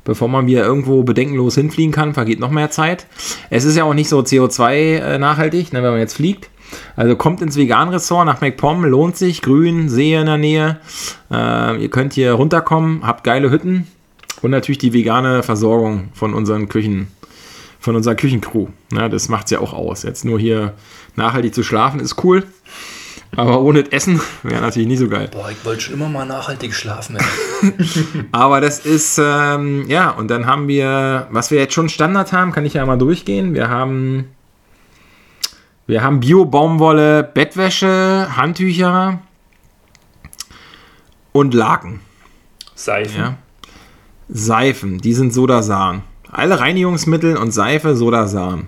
[0.06, 3.08] Bevor man wieder irgendwo bedenkenlos hinfliegen kann, vergeht noch mehr Zeit.
[3.50, 5.38] Es ist ja auch nicht so CO2 äh, ne,
[5.72, 6.50] wenn man jetzt fliegt.
[6.96, 10.80] Also kommt ins Vegan-Ressort nach MacPom, lohnt sich, grün, See in der Nähe.
[11.32, 13.88] Äh, ihr könnt hier runterkommen, habt geile Hütten
[14.42, 17.08] und natürlich die vegane Versorgung von unseren Küchen,
[17.80, 18.68] von unserer Küchencrew.
[18.92, 20.04] Ne, das macht es ja auch aus.
[20.04, 20.74] Jetzt nur hier
[21.16, 22.44] nachhaltig zu schlafen ist cool,
[23.36, 25.30] aber ohne das Essen wäre natürlich nicht so geil.
[25.32, 27.17] Boah, ich wollte schon immer mal nachhaltig schlafen.
[28.32, 32.52] Aber das ist, ähm, ja, und dann haben wir, was wir jetzt schon Standard haben,
[32.52, 33.54] kann ich ja mal durchgehen.
[33.54, 34.26] Wir haben,
[35.88, 39.19] wir haben Bio-Baumwolle, Bettwäsche, Handtücher
[41.32, 42.02] und Laken.
[42.76, 43.19] Seifen.
[43.19, 43.38] Ja.
[44.30, 46.04] Seifen, die sind Sodasan.
[46.32, 48.67] Alle Reinigungsmittel und Seife Sodasan.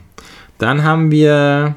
[0.57, 1.75] Dann haben wir,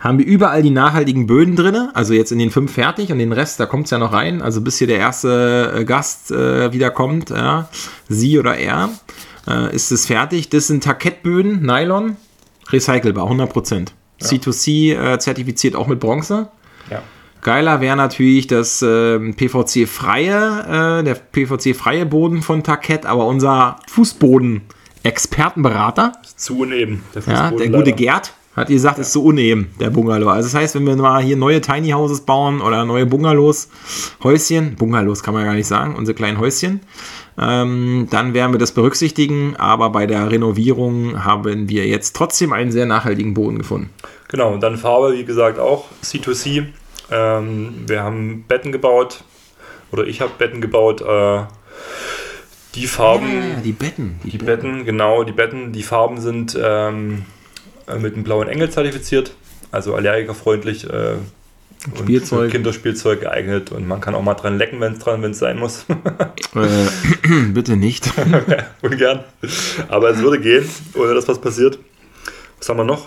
[0.00, 1.88] haben wir überall die nachhaltigen Böden drin.
[1.94, 4.42] Also jetzt in den fünf fertig und den Rest, da kommt es ja noch rein.
[4.42, 7.68] Also bis hier der erste äh, Gast äh, wiederkommt, ja,
[8.08, 8.90] sie oder er,
[9.48, 10.50] äh, ist es fertig.
[10.50, 12.16] Das sind Takettböden, Nylon,
[12.70, 13.88] recycelbar, 100%.
[14.20, 16.48] C2C äh, zertifiziert auch mit Bronze.
[16.90, 17.02] Ja.
[17.42, 26.14] Geiler wäre natürlich das ähm, PVC-freie, äh, der PVC-freie Boden von Takett, aber unser Fußboden-Expertenberater,
[26.36, 26.64] Zu.
[26.64, 27.92] Der ja, der gute leider.
[27.92, 30.28] Gerd, hat gesagt, ist so uneben, der Bungalow.
[30.28, 33.68] Also das heißt, wenn wir mal hier neue Tiny Houses bauen oder neue Bungalows,
[34.22, 36.80] Häuschen, Bungalows kann man ja gar nicht sagen, unsere kleinen Häuschen,
[37.40, 42.72] ähm, dann werden wir das berücksichtigen, aber bei der Renovierung haben wir jetzt trotzdem einen
[42.72, 43.90] sehr nachhaltigen Boden gefunden.
[44.28, 46.66] Genau, und dann Farbe, wie gesagt, auch C2C.
[47.10, 49.22] Ähm, wir haben Betten gebaut,
[49.92, 51.00] oder ich habe Betten gebaut.
[51.00, 51.42] Äh,
[52.74, 54.20] die Farben, Ja, die Betten.
[54.24, 57.37] die Betten, genau, die Betten, die Farben sind ähm, äh,
[58.00, 59.32] mit dem blauen Engel zertifiziert,
[59.70, 60.84] also allergikerfreundlich.
[60.84, 61.14] Äh,
[61.86, 62.50] Und Spielzeug.
[62.50, 65.58] Kinderspielzeug geeignet und man kann auch mal dran lecken, wenn es dran, wenn es sein
[65.58, 65.86] muss.
[66.54, 68.10] äh, bitte nicht.
[68.82, 69.24] Ungern.
[69.88, 71.78] Aber es würde gehen, ohne dass was passiert.
[72.58, 73.06] Was haben wir noch?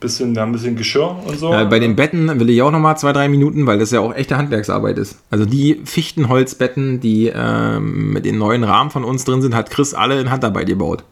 [0.00, 1.52] Bisschen, wir haben ein bisschen Geschirr und so.
[1.52, 4.00] Äh, bei den Betten will ich auch noch mal zwei, drei Minuten, weil das ja
[4.00, 5.18] auch echte Handwerksarbeit ist.
[5.30, 9.94] Also die Fichtenholzbetten, die ähm, mit den neuen Rahmen von uns drin sind, hat Chris
[9.94, 11.04] alle in Handarbeit gebaut.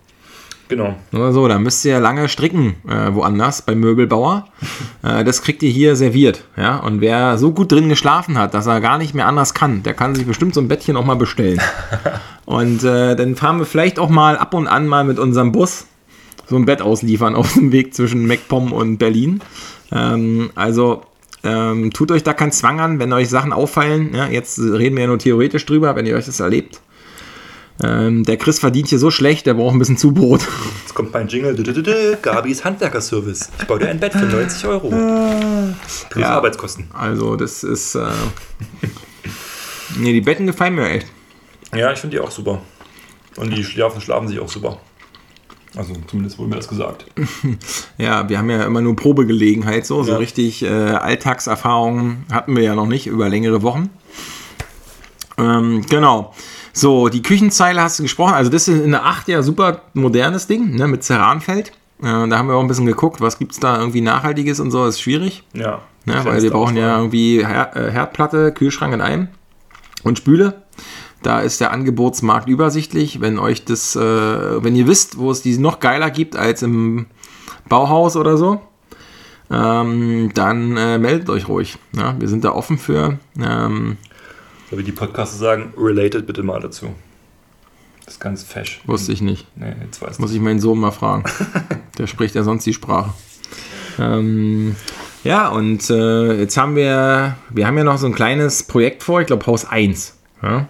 [0.73, 0.95] Genau.
[1.11, 4.47] Nur so, da müsst ihr lange stricken äh, woanders beim Möbelbauer.
[5.03, 6.45] äh, das kriegt ihr hier serviert.
[6.57, 6.79] Ja?
[6.79, 9.93] Und wer so gut drin geschlafen hat, dass er gar nicht mehr anders kann, der
[9.93, 11.61] kann sich bestimmt so ein Bettchen auch mal bestellen.
[12.47, 15.85] und äh, dann fahren wir vielleicht auch mal ab und an mal mit unserem Bus
[16.49, 19.43] so ein Bett ausliefern auf dem Weg zwischen MacPom und Berlin.
[19.93, 21.03] Ähm, also
[21.45, 24.15] ähm, tut euch da keinen Zwang an, wenn euch Sachen auffallen.
[24.15, 26.81] Ja, jetzt reden wir ja nur theoretisch drüber, wenn ihr euch das erlebt.
[27.83, 30.43] Ähm, der Chris verdient hier so schlecht, der braucht ein bisschen Zubrot.
[30.83, 31.55] Jetzt kommt mein Jingle.
[32.21, 33.51] Gabis Handwerkerservice.
[33.59, 34.89] Ich baue dir ein Bett für 90 Euro.
[36.11, 36.89] Plus ja, Arbeitskosten.
[36.93, 37.95] Also, das ist.
[37.95, 38.07] Äh
[39.99, 41.07] nee, die Betten gefallen mir echt.
[41.75, 42.61] Ja, ich finde die auch super.
[43.37, 44.79] Und die schlafen, schlafen sich auch super.
[45.75, 47.07] Also zumindest wurde mir das gesagt.
[47.99, 50.05] ja, wir haben ja immer nur Probegelegenheit, so, ja.
[50.05, 53.89] so richtig äh, Alltagserfahrungen hatten wir ja noch nicht über längere Wochen.
[55.39, 56.35] Ähm, genau.
[56.73, 58.35] So, die Küchenzeile hast du gesprochen.
[58.35, 61.73] Also, das ist eine 8 ja super modernes Ding, ne, mit Ceranfeld.
[62.01, 64.71] Äh, da haben wir auch ein bisschen geguckt, was gibt es da irgendwie Nachhaltiges und
[64.71, 65.45] so, das ist schwierig.
[65.53, 65.83] Ja.
[66.05, 69.29] Ne, weil wir brauchen ja irgendwie Her äh, Herdplatte, Kühlschrank in einem
[70.03, 70.63] und Spüle.
[71.23, 73.21] Da ist der Angebotsmarkt übersichtlich.
[73.21, 77.07] Wenn euch das, äh, wenn ihr wisst, wo es die noch geiler gibt als im
[77.69, 78.61] Bauhaus oder so,
[79.49, 81.79] ähm, dann äh, meldet euch ruhig.
[81.97, 83.19] Ja, wir sind da offen für.
[83.41, 83.99] Ähm,
[84.73, 86.95] so wie die Podcaster sagen, related bitte mal dazu.
[88.07, 88.81] Das ist ganz fesch.
[88.87, 89.47] Wusste ich nicht.
[89.55, 91.25] Nee, jetzt weiß Muss ich meinen Sohn mal fragen.
[91.99, 93.13] Der spricht ja sonst die Sprache.
[93.99, 94.75] Ähm,
[95.25, 99.21] ja, und äh, jetzt haben wir, wir haben ja noch so ein kleines Projekt vor,
[99.21, 100.15] ich glaube Haus 1.
[100.43, 100.69] Ja?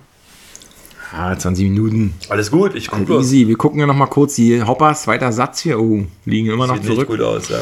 [1.13, 2.15] Ah, 20 Minuten.
[2.29, 5.61] Alles gut, ich gucke Easy, wir gucken ja noch mal kurz die Hoppers, zweiter Satz
[5.61, 5.79] hier.
[5.79, 7.09] Oh, liegen immer noch Sieht zurück.
[7.09, 7.61] Sieht gut aus, ja.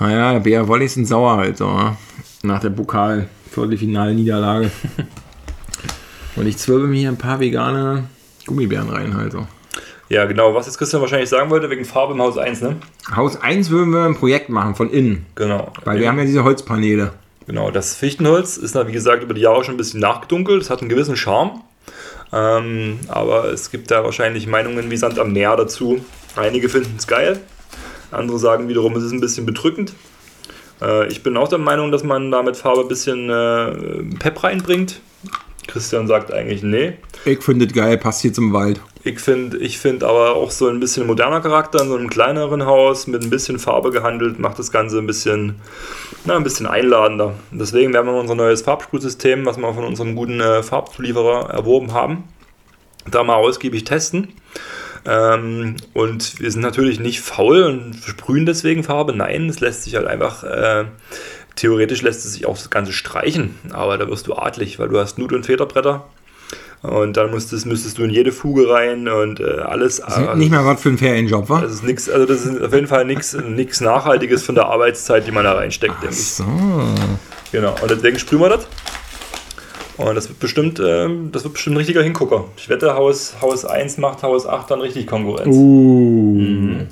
[0.00, 1.94] Naja, der BR Wollis sind sauer halt so.
[2.42, 4.70] Nach der Pokal, Viertelfinale-Niederlage.
[6.36, 8.04] Und ich zwölfe mir hier ein paar vegane
[8.46, 9.46] Gummibären rein halt so.
[10.08, 12.76] Ja, genau, was jetzt Christian wahrscheinlich sagen wollte, wegen Farbe im Haus 1, ne?
[13.14, 15.24] Haus 1 würden wir ein Projekt machen, von innen.
[15.34, 15.72] Genau.
[15.84, 17.12] Weil wir haben ja diese Holzpaneele.
[17.46, 20.62] Genau, das Fichtenholz ist, wie gesagt, über die Jahre schon ein bisschen nachgedunkelt.
[20.62, 21.62] Es hat einen gewissen Charme.
[22.32, 26.04] Ähm, aber es gibt da wahrscheinlich Meinungen wie Sand am Meer dazu.
[26.36, 27.40] Einige finden es geil,
[28.10, 29.92] andere sagen wiederum, es ist ein bisschen bedrückend.
[30.82, 34.42] Äh, ich bin auch der Meinung, dass man da mit Farbe ein bisschen äh, Pep
[34.42, 35.00] reinbringt.
[35.74, 36.92] Christian sagt eigentlich nee.
[37.24, 38.80] Ich finde es geil, passt hier zum Wald.
[39.02, 42.64] Ich finde ich find aber auch so ein bisschen moderner Charakter in so einem kleineren
[42.64, 45.56] Haus mit ein bisschen Farbe gehandelt, macht das Ganze ein bisschen,
[46.26, 47.34] na, ein bisschen einladender.
[47.50, 52.22] Deswegen werden wir unser neues Farbsprühsystem, was wir von unserem guten äh, Farbzulieferer erworben haben,
[53.10, 54.28] da mal ausgiebig testen.
[55.06, 59.12] Ähm, und wir sind natürlich nicht faul und sprühen deswegen Farbe.
[59.12, 60.84] Nein, es lässt sich halt einfach äh,
[61.56, 64.98] Theoretisch lässt es sich auch das Ganze streichen, aber da wirst du adlig, weil du
[64.98, 66.04] hast Nut- und Federbretter.
[66.82, 70.02] Und dann müsstest, müsstest du in jede Fuge rein und äh, alles.
[70.02, 71.62] Das ist nicht mal was für einen Ferienjob, wa?
[71.62, 75.30] Das ist nichts, also das ist auf jeden Fall nichts Nachhaltiges von der Arbeitszeit, die
[75.30, 76.34] man da reinsteckt, denke ich.
[76.34, 76.44] So.
[77.52, 78.66] Genau, und deswegen sprühen wir das.
[79.96, 82.44] Und das wird bestimmt, äh, das wird bestimmt ein richtiger Hingucker.
[82.56, 85.54] Ich wette, Haus, Haus 1 macht Haus 8 dann richtig Konkurrenz.
[85.54, 86.34] Uh.
[86.38, 86.88] Mhm.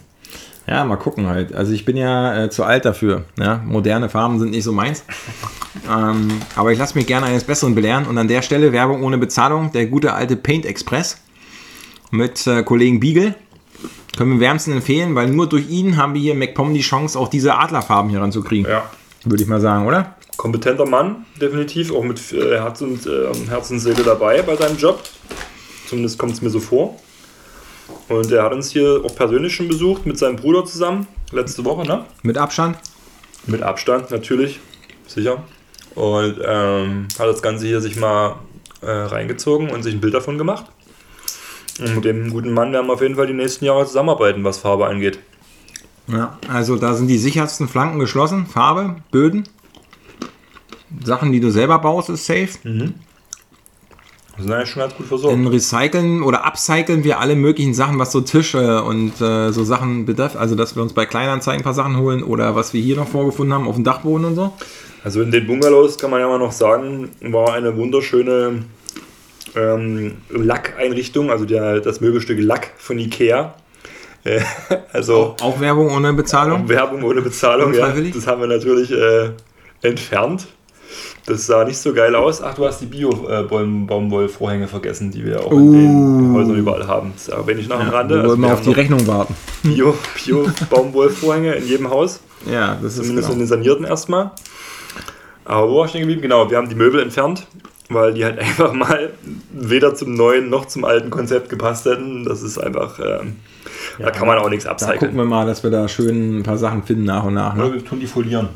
[0.67, 1.55] Ja, mal gucken halt.
[1.55, 3.25] Also ich bin ja äh, zu alt dafür.
[3.39, 3.61] Ja?
[3.65, 5.05] Moderne Farben sind nicht so meins.
[5.91, 8.05] Ähm, aber ich lasse mich gerne eines Besseren belehren.
[8.05, 9.73] Und an der Stelle Werbung ohne Bezahlung.
[9.73, 11.17] Der gute alte Paint Express
[12.11, 13.35] mit äh, Kollegen Beagle.
[14.17, 17.29] Können wir wärmsten empfehlen, weil nur durch ihn haben wir hier MacPom die Chance, auch
[17.29, 18.71] diese Adlerfarben hier ranzukriegen.
[18.71, 18.85] Ja.
[19.25, 20.15] Würde ich mal sagen, oder?
[20.37, 21.93] Kompetenter Mann, definitiv.
[21.93, 25.03] Auch mit äh, Herz, und, äh, Herz und Seele dabei bei seinem Job.
[25.87, 26.99] Zumindest kommt es mir so vor.
[28.09, 31.87] Und er hat uns hier auch persönlich schon besucht mit seinem Bruder zusammen, letzte Woche,
[31.87, 32.05] ne?
[32.23, 32.77] Mit Abstand?
[33.47, 34.61] Mit Abstand, natürlich,
[35.07, 35.43] sicher.
[35.95, 38.37] Und ähm, hat das Ganze hier sich mal
[38.81, 40.67] äh, reingezogen und sich ein Bild davon gemacht.
[41.81, 44.59] Und mit dem guten Mann werden wir auf jeden Fall die nächsten Jahre zusammenarbeiten, was
[44.59, 45.19] Farbe angeht.
[46.09, 48.47] Ja, also da sind die sichersten Flanken geschlossen.
[48.47, 49.45] Farbe, Böden.
[51.05, 52.51] Sachen, die du selber baust, ist safe.
[52.65, 52.95] Mhm.
[54.37, 55.37] Wir sind eigentlich schon ganz gut versorgt.
[55.37, 60.07] In Recyceln oder upcyclen wir alle möglichen Sachen, was so Tische und äh, so Sachen
[60.07, 60.37] betrifft.
[60.37, 63.09] Also, dass wir uns bei Kleinanzeigen ein paar Sachen holen oder was wir hier noch
[63.09, 64.53] vorgefunden haben auf dem Dachboden und so.
[65.05, 68.65] Also, in den Bungalows kann man ja mal noch sagen, war eine wunderschöne
[69.55, 73.55] ähm, Lackeinrichtung, also der, das Möbelstück Lack von Ikea.
[74.25, 74.41] Äh,
[74.93, 76.69] also auch, auch, Werbung ohne Bezahlung?
[76.69, 77.89] Werbung ohne Bezahlung, ja.
[77.91, 79.31] Das haben wir natürlich äh,
[79.83, 80.47] entfernt
[81.27, 82.43] Das sah nicht so geil aus.
[82.43, 87.13] Ach, du hast die Bio-Baumwollvorhänge vergessen, die wir auch in den Häusern überall haben.
[87.17, 88.17] Das erwähne ich nach am Rande.
[88.23, 89.35] Wir wollen mal wir auf die noch Rechnung warten.
[89.63, 92.21] Bio- Bio-Baumwollvorhänge in jedem Haus.
[92.51, 93.43] Ja, das ist Zumindest in genau.
[93.45, 94.33] den sanierten erstmal.
[95.45, 96.23] Aber wo war ich stehen geblieben?
[96.23, 97.47] Genau, wir haben die Möbel entfernt,
[97.89, 99.11] weil die halt einfach mal
[99.53, 102.25] weder zum neuen noch zum alten Konzept gepasst hätten.
[102.25, 103.37] Das ist einfach, ähm,
[103.99, 106.59] da kann man auch nichts Da gucken wir mal, dass wir da schön ein paar
[106.59, 107.55] Sachen finden nach und nach.
[107.55, 107.65] Ne?
[107.67, 108.49] Oder wir tun die folieren.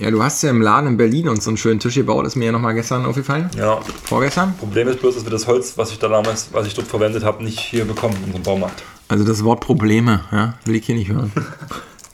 [0.00, 2.26] Ja, du hast ja im Laden in Berlin uns so einen schönen Tisch gebaut.
[2.26, 3.48] Ist mir ja nochmal gestern aufgefallen.
[3.56, 4.54] Ja, Vorgestern.
[4.56, 7.22] Problem ist bloß, dass wir das Holz, was ich da damals, was ich dort verwendet
[7.22, 8.82] habe, nicht hier bekommen in unserem Baumarkt.
[9.08, 11.32] Also das Wort Probleme, ja, will ich hier nicht hören.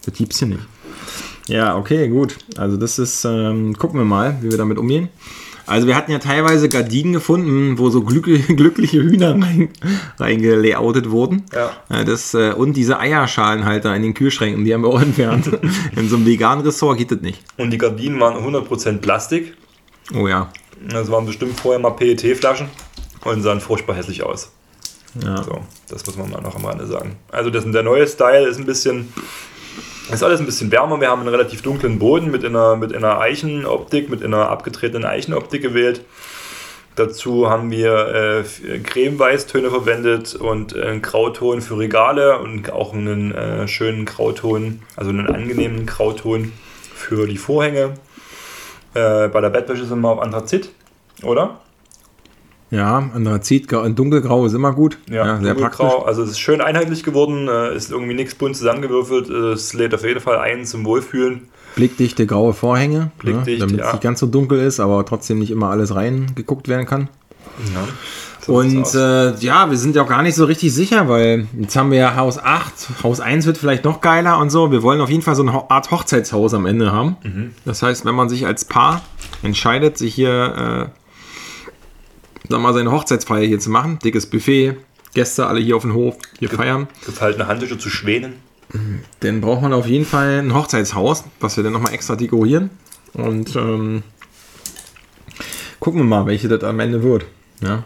[0.02, 0.62] Das gibt's hier nicht.
[1.46, 2.38] Ja, okay, gut.
[2.56, 5.10] Also das ist, ähm, gucken wir mal, wie wir damit umgehen.
[5.70, 9.68] Also wir hatten ja teilweise Gardinen gefunden, wo so glückliche, glückliche Hühner rein,
[10.18, 11.44] reingelayoutet wurden.
[11.54, 11.70] Ja.
[11.88, 15.48] Äh, Das, äh, und diese Eierschalenhalter in den Kühlschränken, die haben wir auch entfernt.
[15.96, 17.42] In so einem veganen Ressort geht das nicht.
[17.56, 19.54] Und die Gardinen waren 100% Plastik.
[20.14, 20.50] Oh ja.
[20.88, 22.68] Das waren bestimmt vorher mal PET-Flaschen
[23.24, 24.50] und sahen furchtbar hässlich aus.
[25.22, 25.42] ja.
[25.42, 27.16] So, das muss man mal noch am Rande sagen.
[27.30, 29.12] Also das, der neue Style ist ein bisschen,
[30.12, 31.00] ist alles ein bisschen wärmer.
[31.00, 35.62] Wir haben einen relativ dunklen Boden mit einer, mit einer Eichenoptik, mit einer abgetretenen Eichenoptik
[35.62, 36.02] gewählt.
[36.96, 43.68] Dazu haben wir äh, Creme-Weißtöne verwendet und einen Grauton für Regale und auch einen äh,
[43.68, 46.52] schönen Grauton, also einen angenehmen Grauton
[46.94, 47.94] für die Vorhänge.
[48.94, 50.70] Äh, bei der Bettwäsche sind wir auf Anthrazit,
[51.22, 51.60] oder?
[52.70, 54.98] Ja, Anthrazit, grau- dunkelgrau ist immer gut.
[55.10, 55.86] Ja, sehr praktisch.
[56.06, 59.28] Also es ist schön einheitlich geworden, äh, ist irgendwie nichts bunt zusammengewürfelt.
[59.28, 61.48] Äh, Es lädt auf jeden Fall ein zum Wohlfühlen.
[61.74, 63.86] Blickdichte graue Vorhänge, Blickdicht, ne, damit ja.
[63.86, 67.08] es nicht ganz so dunkel ist, aber trotzdem nicht immer alles reingeguckt werden kann.
[67.74, 67.86] Ja.
[68.44, 71.76] So Und äh, ja, wir sind ja auch gar nicht so richtig sicher, weil jetzt
[71.76, 74.72] haben wir ja Haus 8, Haus 1 wird vielleicht noch geiler und so.
[74.72, 77.16] Wir wollen auf jeden Fall so eine Art Hochzeitshaus am Ende haben.
[77.22, 77.50] Mhm.
[77.64, 79.02] Das heißt, wenn man sich als Paar
[79.42, 80.90] entscheidet, sich hier,
[82.50, 84.76] sag mal, seine Hochzeitsfeier hier zu machen, dickes Buffet,
[85.14, 88.34] Gäste alle hier auf dem Hof, hier feiern, gefaltene Handtische zu Schwänen.
[89.20, 92.70] dann braucht man auf jeden Fall ein Hochzeitshaus, was wir dann nochmal extra dekorieren.
[93.12, 94.02] Und ähm,
[95.80, 97.24] gucken wir mal, welche das am Ende wird.
[97.60, 97.84] Ja.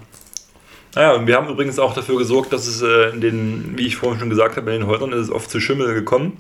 [0.95, 3.97] Naja, und wir haben übrigens auch dafür gesorgt, dass es äh, in den, wie ich
[3.97, 6.37] vorhin schon gesagt habe, in den Häusern ist es oft zu Schimmel gekommen.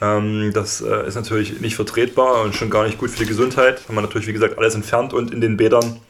[0.00, 3.82] Ähm, das äh, ist natürlich nicht vertretbar und schon gar nicht gut für die Gesundheit.
[3.86, 6.00] Haben wir natürlich, wie gesagt, alles entfernt und in den Bädern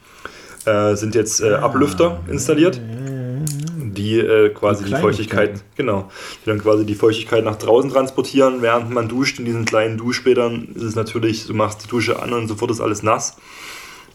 [0.65, 6.09] äh, sind jetzt äh, Ablüfter installiert, die äh, quasi die Feuchtigkeit, genau,
[6.43, 10.69] die dann quasi die Feuchtigkeit nach draußen transportieren, während man duscht in diesen kleinen Duschbädern.
[10.75, 13.37] Ist es natürlich, du machst die Dusche an und sofort ist alles nass.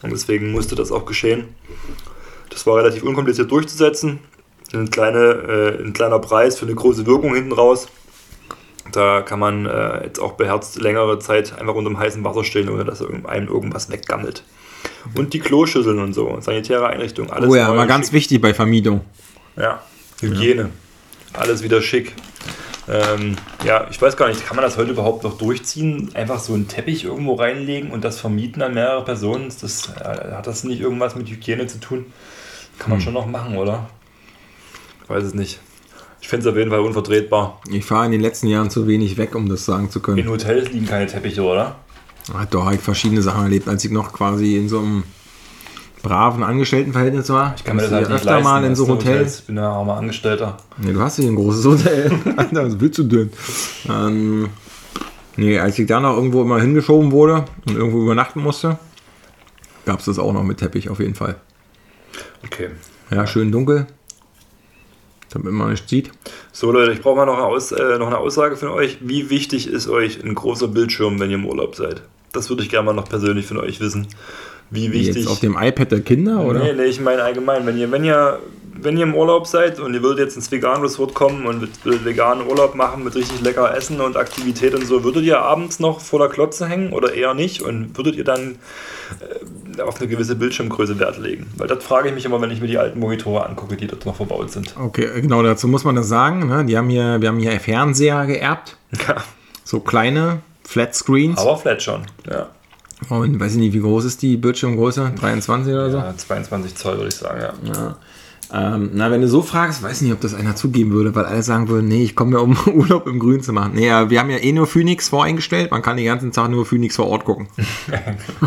[0.01, 1.45] Und deswegen musste das auch geschehen.
[2.49, 4.19] Das war relativ unkompliziert durchzusetzen.
[4.73, 7.87] Ein, kleine, äh, ein kleiner Preis für eine große Wirkung hinten raus.
[8.91, 12.69] Da kann man äh, jetzt auch beherzt längere Zeit einfach unter dem heißen Wasser stehen,
[12.69, 14.43] ohne dass einem irgendwas weggammelt.
[15.15, 18.13] Und die Kloschüsseln und so, sanitäre Einrichtungen, alles Oh ja, mal und ganz schick.
[18.15, 19.01] wichtig bei Vermietung.
[19.55, 19.81] Ja,
[20.21, 20.69] Hygiene.
[21.33, 22.13] Alles wieder schick.
[22.89, 26.09] Ähm, ja, ich weiß gar nicht, kann man das heute überhaupt noch durchziehen?
[26.13, 29.51] Einfach so einen Teppich irgendwo reinlegen und das vermieten an mehrere Personen?
[29.61, 32.05] Das, äh, hat das nicht irgendwas mit Hygiene zu tun?
[32.79, 33.89] Kann man schon noch machen, oder?
[35.03, 35.59] Ich weiß es nicht.
[36.21, 37.61] Ich finde es auf jeden Fall unvertretbar.
[37.69, 40.29] Ich fahre in den letzten Jahren zu wenig weg, um das sagen zu In können.
[40.29, 41.75] Hotels liegen keine Teppiche, oder?
[42.33, 45.03] Ah, Doch, ich verschiedene Sachen erlebt, als ich noch quasi in so einem
[46.03, 47.53] braven Angestelltenverhältnis war.
[47.57, 48.43] Ich kann mir das halt nicht öfter leisten.
[48.43, 49.39] mal in so Hotels.
[49.39, 50.57] Ich bin ja armer Angestellter.
[50.77, 52.11] Nee, du hast hier ein großes Hotel.
[52.37, 53.31] Alter, was willst du denn?
[53.89, 54.49] Ähm,
[55.35, 58.77] nee, als ich da noch irgendwo immer hingeschoben wurde und irgendwo übernachten musste,
[59.85, 61.35] gab es das auch noch mit Teppich auf jeden Fall.
[62.45, 62.69] Okay.
[63.09, 63.87] Ja, schön dunkel.
[65.29, 66.11] Damit man nicht sieht.
[66.53, 68.99] So Leute, ich brauche mal noch eine, Aus, äh, noch eine Aussage von euch.
[69.01, 72.01] Wie wichtig ist euch ein großer Bildschirm, wenn ihr im Urlaub seid?
[72.37, 74.07] Das würde ich gerne mal noch persönlich von euch wissen.
[74.69, 75.15] Wie wichtig.
[75.15, 76.59] Jetzt auf dem iPad der Kinder, oder?
[76.59, 77.65] Nee, nee, ich meine allgemein.
[77.65, 78.39] Wenn ihr, wenn, ihr,
[78.79, 82.45] wenn ihr im Urlaub seid und ihr würdet jetzt ins vegan Resort kommen und veganen
[82.45, 86.19] Urlaub machen mit richtig lecker Essen und Aktivität und so, würdet ihr abends noch vor
[86.19, 87.61] der Klotze hängen oder eher nicht?
[87.61, 88.57] Und würdet ihr dann
[89.77, 91.47] äh, auf eine gewisse Bildschirmgröße Wert legen?
[91.57, 94.05] Weil das frage ich mich immer, wenn ich mir die alten Monitore angucke, die dort
[94.05, 94.75] noch verbaut sind.
[94.77, 96.45] Okay, genau dazu muss man das sagen.
[96.47, 96.65] Ne?
[96.65, 98.77] Die haben hier, wir haben hier Fernseher geerbt.
[99.07, 99.23] Ja,
[99.63, 101.39] So kleine Flat Screens.
[101.39, 102.01] aber flat schon.
[102.29, 102.49] Ja.
[103.09, 105.13] Und weiß ich nicht, wie groß ist die Bildschirmgröße?
[105.19, 105.97] 23 oder so?
[105.97, 107.53] Ja, 22 Zoll würde ich sagen, ja.
[107.73, 107.95] Ja.
[108.49, 111.43] Ähm, na, wenn du so fragst, weiß nicht, ob das einer zugeben würde, weil alle
[111.43, 113.73] sagen würden, nee, ich komme ja, um Urlaub im Grün zu machen.
[113.75, 115.69] Nee, ja, wir haben ja eh nur Phoenix voreingestellt.
[115.71, 117.47] Man kann den ganzen Tag nur Phoenix vor Ort gucken.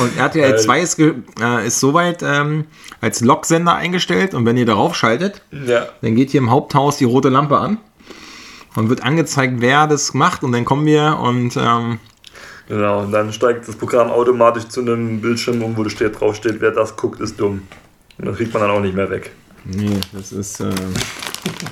[0.00, 2.64] und RTL 2 ist, ge- äh, ist soweit ähm,
[3.00, 4.34] als Loksender eingestellt.
[4.34, 7.78] Und wenn ihr darauf schaltet, Ja, dann geht hier im Haupthaus die rote Lampe an
[8.76, 10.44] und wird angezeigt, wer das macht.
[10.44, 11.98] Und dann kommen wir und ähm,
[12.68, 16.60] Genau, und dann steigt das Programm automatisch zu einem Bildschirm um, wo steht, drauf steht,
[16.60, 17.62] wer das guckt, ist dumm.
[18.18, 19.30] Und das kriegt man dann auch nicht mehr weg.
[19.64, 20.70] Nee, das ist, äh,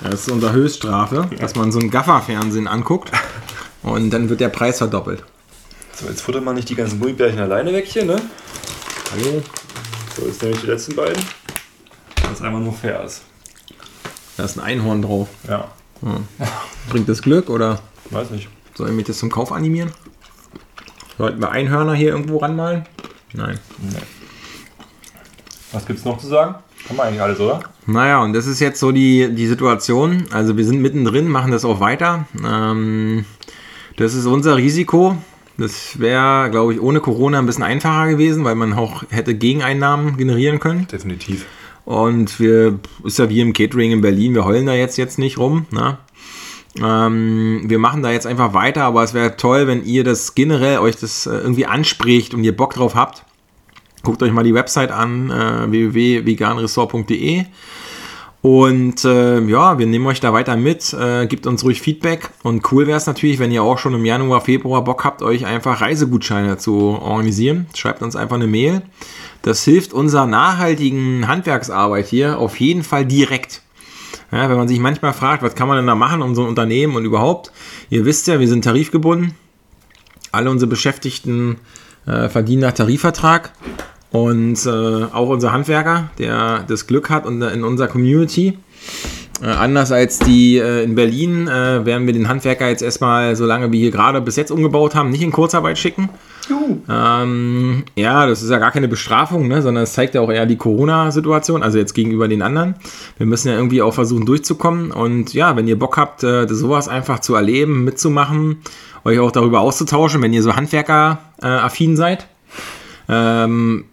[0.05, 3.11] das ist unter Höchststrafe, dass man so ein Gaffer-Fernsehen anguckt
[3.83, 5.25] und dann wird der Preis verdoppelt.
[5.95, 8.21] So, jetzt futtert man nicht die ganzen Gummibärchen alleine weg hier, ne?
[9.13, 9.43] Hallo?
[10.17, 11.23] So, jetzt nehme ich die letzten beiden.
[12.29, 13.23] Was einmal nur fair ist.
[14.37, 15.29] Da ist ein Einhorn drauf.
[15.49, 15.71] Ja.
[16.91, 17.81] Bringt das Glück oder
[18.11, 18.49] Weiß nicht.
[18.75, 19.91] soll ich mich das zum Kauf animieren?
[21.19, 22.85] Sollten wir Einhörner hier irgendwo ranmalen?
[23.33, 23.59] Nein.
[25.73, 26.57] Was gibt's noch zu sagen?
[26.89, 27.61] Haben wir eigentlich alles, oder?
[27.87, 30.27] Naja, und das ist jetzt so die, die Situation.
[30.33, 32.27] Also wir sind mittendrin, machen das auch weiter.
[32.45, 33.25] Ähm,
[33.97, 35.17] das ist unser Risiko.
[35.57, 40.17] Das wäre, glaube ich, ohne Corona ein bisschen einfacher gewesen, weil man auch hätte Gegeneinnahmen
[40.17, 40.87] generieren können.
[40.89, 41.47] Definitiv.
[41.85, 45.39] Und wir, ist ja wie im Catering in Berlin, wir heulen da jetzt, jetzt nicht
[45.39, 45.67] rum.
[45.71, 45.99] Ne?
[46.83, 50.79] Ähm, wir machen da jetzt einfach weiter, aber es wäre toll, wenn ihr das generell
[50.79, 53.25] euch das äh, irgendwie anspricht und ihr Bock drauf habt.
[54.03, 57.45] Guckt euch mal die Website an, äh, www.veganressort.de.
[58.43, 60.93] Und äh, ja, wir nehmen euch da weiter mit.
[60.93, 62.29] Äh, gebt uns ruhig Feedback.
[62.43, 65.47] Und cool wäre es natürlich, wenn ihr auch schon im Januar, Februar Bock habt, euch
[65.47, 67.67] einfach Reisegutscheine zu organisieren.
[67.75, 68.83] Schreibt uns einfach eine Mail.
[69.45, 73.61] Das hilft unserer nachhaltigen Handwerksarbeit hier auf jeden Fall direkt.
[74.33, 76.49] Ja, wenn man sich manchmal fragt, was kann man denn da machen, um so ein
[76.49, 77.53] Unternehmen und überhaupt.
[77.91, 79.35] Ihr wisst ja, wir sind tarifgebunden.
[80.33, 81.59] Alle unsere Beschäftigten
[82.07, 83.53] äh, verdienen nach Tarifvertrag.
[84.13, 84.71] Und äh,
[85.13, 88.57] auch unser Handwerker, der das Glück hat und in unserer Community.
[89.43, 93.71] Äh, anders als die äh, in Berlin äh, werden wir den Handwerker jetzt erstmal, solange
[93.73, 96.09] wir hier gerade bis jetzt umgebaut haben, nicht in Kurzarbeit schicken.
[96.89, 100.47] Ähm, ja, das ist ja gar keine Bestrafung, ne, sondern es zeigt ja auch eher
[100.47, 102.75] die Corona-Situation, also jetzt gegenüber den anderen.
[103.19, 104.91] Wir müssen ja irgendwie auch versuchen durchzukommen.
[104.91, 108.59] Und ja, wenn ihr Bock habt, äh, sowas einfach zu erleben, mitzumachen,
[109.05, 112.27] euch auch darüber auszutauschen, wenn ihr so Handwerker-affin seid,
[113.09, 113.85] ähm,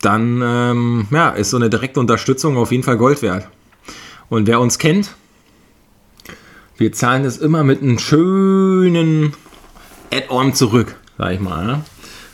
[0.00, 3.48] dann ähm, ja, ist so eine direkte Unterstützung auf jeden Fall Gold wert.
[4.28, 5.14] Und wer uns kennt,
[6.76, 9.34] wir zahlen das immer mit einem schönen
[10.12, 11.66] Add-on zurück, sag ich mal.
[11.66, 11.82] Ne?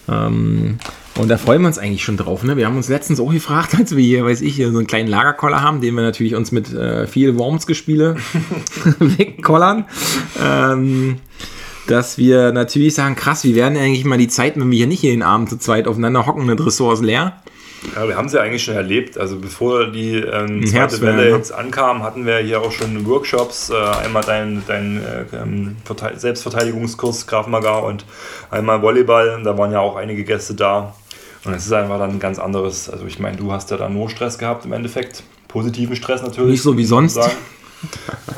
[0.08, 0.78] Ähm,
[1.16, 2.42] und da freuen wir uns eigentlich schon drauf.
[2.44, 2.56] Ne?
[2.56, 5.08] Wir haben uns letztens auch gefragt, als wir hier, weiß ich, hier so einen kleinen
[5.08, 8.16] Lagerkoller haben, den wir natürlich uns mit äh, viel Worms-Gespiele
[8.98, 9.84] wegkollern.
[10.42, 11.16] Ähm,
[11.86, 15.02] dass wir natürlich sagen, krass, wie werden eigentlich mal die Zeiten, wenn wir hier nicht
[15.02, 17.42] jeden Abend zu zweit aufeinander hocken, das Ressort ist leer.
[17.94, 19.16] Ja, wir haben es ja eigentlich schon erlebt.
[19.16, 21.36] Also bevor die ähm, zweite Herbstwelle, Welle ne?
[21.36, 23.70] jetzt ankam, hatten wir hier auch schon Workshops.
[23.70, 28.04] Äh, einmal dein, dein äh, ähm, Verteid- Selbstverteidigungskurs Graf Maga und
[28.50, 29.42] einmal Volleyball.
[29.42, 30.94] Da waren ja auch einige Gäste da.
[31.44, 32.90] Und es ist einfach dann ein ganz anderes.
[32.90, 35.22] Also ich meine, du hast ja da nur Stress gehabt im Endeffekt.
[35.48, 36.52] Positiven Stress natürlich.
[36.52, 37.14] Nicht so wie sonst.
[37.14, 37.38] sozusagen.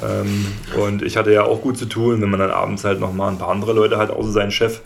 [0.02, 0.46] Ähm,
[0.80, 3.38] und ich hatte ja auch gut zu tun, wenn man dann abends halt nochmal ein
[3.38, 4.80] paar andere Leute halt, außer seinen Chef,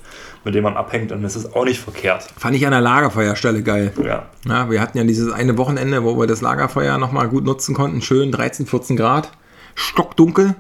[0.45, 2.27] mit dem man abhängt, dann ist es auch nicht verkehrt.
[2.37, 3.93] Fand ich an der Lagerfeuerstelle geil.
[4.03, 4.27] Ja.
[4.47, 8.01] Ja, wir hatten ja dieses eine Wochenende, wo wir das Lagerfeuer nochmal gut nutzen konnten.
[8.03, 9.31] Schön 13, 14 Grad.
[9.75, 10.55] Stockdunkel.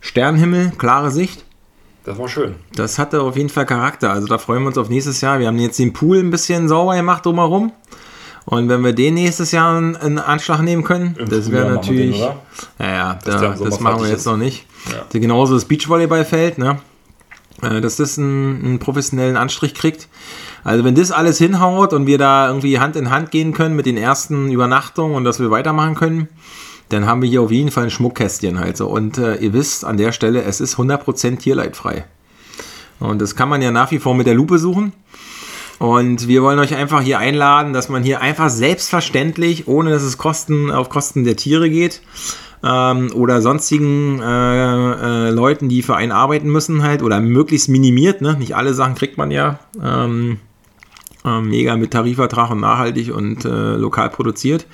[0.00, 1.44] Sternenhimmel, klare Sicht.
[2.04, 2.56] Das war schön.
[2.74, 4.10] Das hatte auf jeden Fall Charakter.
[4.10, 5.38] Also da freuen wir uns auf nächstes Jahr.
[5.38, 7.72] Wir haben jetzt den Pool ein bisschen sauber gemacht drumherum.
[8.44, 12.16] Und wenn wir den nächstes Jahr in, Anschlag nehmen können, Im das wäre den, natürlich.
[12.16, 12.42] oder?
[12.80, 14.26] ja, da, das machen wir fertig jetzt ist.
[14.26, 14.66] noch nicht.
[14.90, 15.20] Ja.
[15.20, 16.80] Genauso das Beachvolleyballfeld, ne?
[17.62, 20.08] Äh, Dass das einen, einen professionellen Anstrich kriegt.
[20.64, 23.86] Also wenn das alles hinhaut und wir da irgendwie Hand in Hand gehen können mit
[23.86, 26.28] den ersten Übernachtungen und dass wir weitermachen können,
[26.88, 28.88] dann haben wir hier auf jeden Fall ein Schmuckkästchen halt so.
[28.88, 32.04] Und äh, ihr wisst an der Stelle, es ist 100% tierleidfrei.
[33.00, 34.92] Und das kann man ja nach wie vor mit der Lupe suchen.
[35.82, 40.16] Und wir wollen euch einfach hier einladen, dass man hier einfach selbstverständlich, ohne dass es
[40.16, 42.02] Kosten auf Kosten der Tiere geht
[42.62, 48.20] ähm, oder sonstigen äh, äh, Leuten, die für einen arbeiten müssen halt oder möglichst minimiert,
[48.20, 48.36] ne?
[48.38, 50.38] nicht alle Sachen kriegt man ja ähm,
[51.24, 54.66] äh, mega mit Tarifvertrag und nachhaltig und äh, lokal produziert.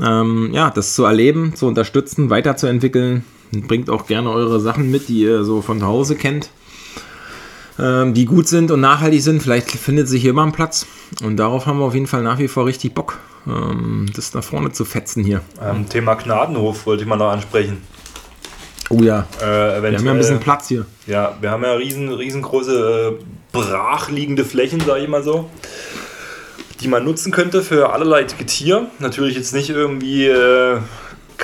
[0.00, 3.24] Ähm, ja, das zu erleben, zu unterstützen, weiterzuentwickeln.
[3.50, 6.50] Bringt auch gerne eure Sachen mit, die ihr so von zu Hause kennt
[7.80, 9.42] die gut sind und nachhaltig sind.
[9.42, 10.86] Vielleicht findet sich hier immer ein Platz.
[11.22, 14.44] Und darauf haben wir auf jeden Fall nach wie vor richtig Bock, ähm, das nach
[14.44, 15.40] vorne zu fetzen hier.
[15.62, 17.78] Ähm, Thema Gnadenhof wollte ich mal noch ansprechen.
[18.90, 20.84] Oh ja, Äh, wir haben ja ein bisschen Platz hier.
[21.06, 25.48] Ja, wir haben ja riesen, riesengroße äh, brachliegende Flächen, sage ich mal so,
[26.80, 28.88] die man nutzen könnte für allerlei Getier.
[28.98, 30.78] Natürlich jetzt nicht irgendwie äh,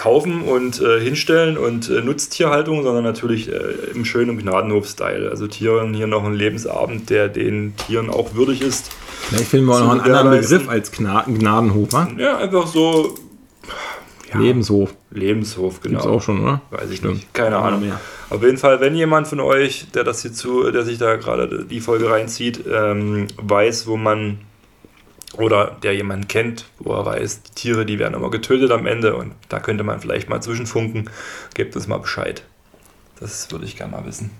[0.06, 3.56] kaufen und äh, hinstellen und äh, Nutztierhaltung, sondern natürlich äh,
[3.92, 5.28] im schönen Gnadenhof-Style.
[5.28, 8.92] Also Tieren hier noch einen Lebensabend, der den Tieren auch würdig ist.
[9.22, 10.40] Vielleicht finden wir noch einen anderen.
[10.40, 12.06] Begriff als Gna Gnadenhof, wa?
[12.16, 13.16] Ja, einfach so,
[14.32, 14.94] Lebenshof.
[15.10, 15.98] Lebenshof, genau.
[15.98, 16.60] Gibt's auch schon, oder?
[16.70, 17.14] Weiß ich Stimmt.
[17.14, 17.34] nicht.
[17.34, 17.80] Keine Keine Ahnung.
[17.80, 18.00] mehr.
[18.30, 21.64] Auf jeden Fall, wenn jemand von euch, der das hier zu, der sich da gerade
[21.64, 24.38] die Folge reinzieht, ähm, weiß, wo man
[25.38, 29.16] oder der jemanden kennt, wo er weiß, die Tiere, die werden immer getötet am Ende
[29.16, 31.10] und da könnte man vielleicht mal zwischenfunken,
[31.54, 32.42] gebt uns mal Bescheid.
[33.20, 34.30] Das würde ich gerne mal wissen.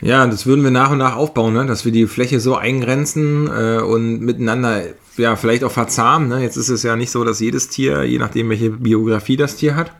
[0.00, 1.66] Ja, das würden wir nach und nach aufbauen, ne?
[1.66, 4.84] dass wir die Fläche so eingrenzen äh, und miteinander
[5.16, 6.28] ja vielleicht auch verzahnen.
[6.28, 6.42] Ne?
[6.42, 9.74] Jetzt ist es ja nicht so, dass jedes Tier, je nachdem welche Biografie das Tier
[9.74, 9.92] hat,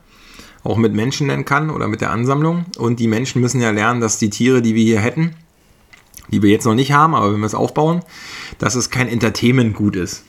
[0.62, 2.66] auch mit Menschen nennen kann oder mit der Ansammlung.
[2.78, 5.34] Und die Menschen müssen ja lernen, dass die Tiere, die wir hier hätten,
[6.32, 8.02] die wir jetzt noch nicht haben, aber wenn wir es aufbauen,
[8.58, 10.24] dass es kein Entertainment-Gut ist.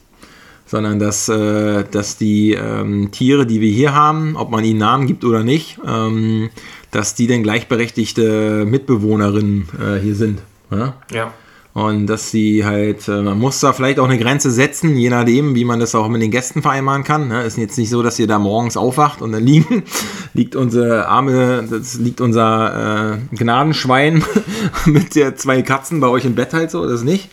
[0.66, 5.08] Sondern dass, äh, dass die ähm, Tiere, die wir hier haben, ob man ihnen Namen
[5.08, 6.50] gibt oder nicht, ähm,
[6.92, 10.42] dass die dann gleichberechtigte Mitbewohnerinnen äh, hier sind.
[10.70, 10.94] Ja?
[11.12, 11.34] Ja.
[11.80, 15.54] Und dass sie halt, äh, man muss da vielleicht auch eine Grenze setzen, je nachdem,
[15.54, 17.28] wie man das auch mit den Gästen vereinbaren kann.
[17.28, 17.42] Ne?
[17.44, 19.84] Ist jetzt nicht so, dass ihr da morgens aufwacht und dann liegen,
[20.34, 24.22] liegt unsere arme, das liegt unser äh, Gnadenschwein
[24.84, 27.30] mit der zwei Katzen bei euch im Bett halt so, das nicht.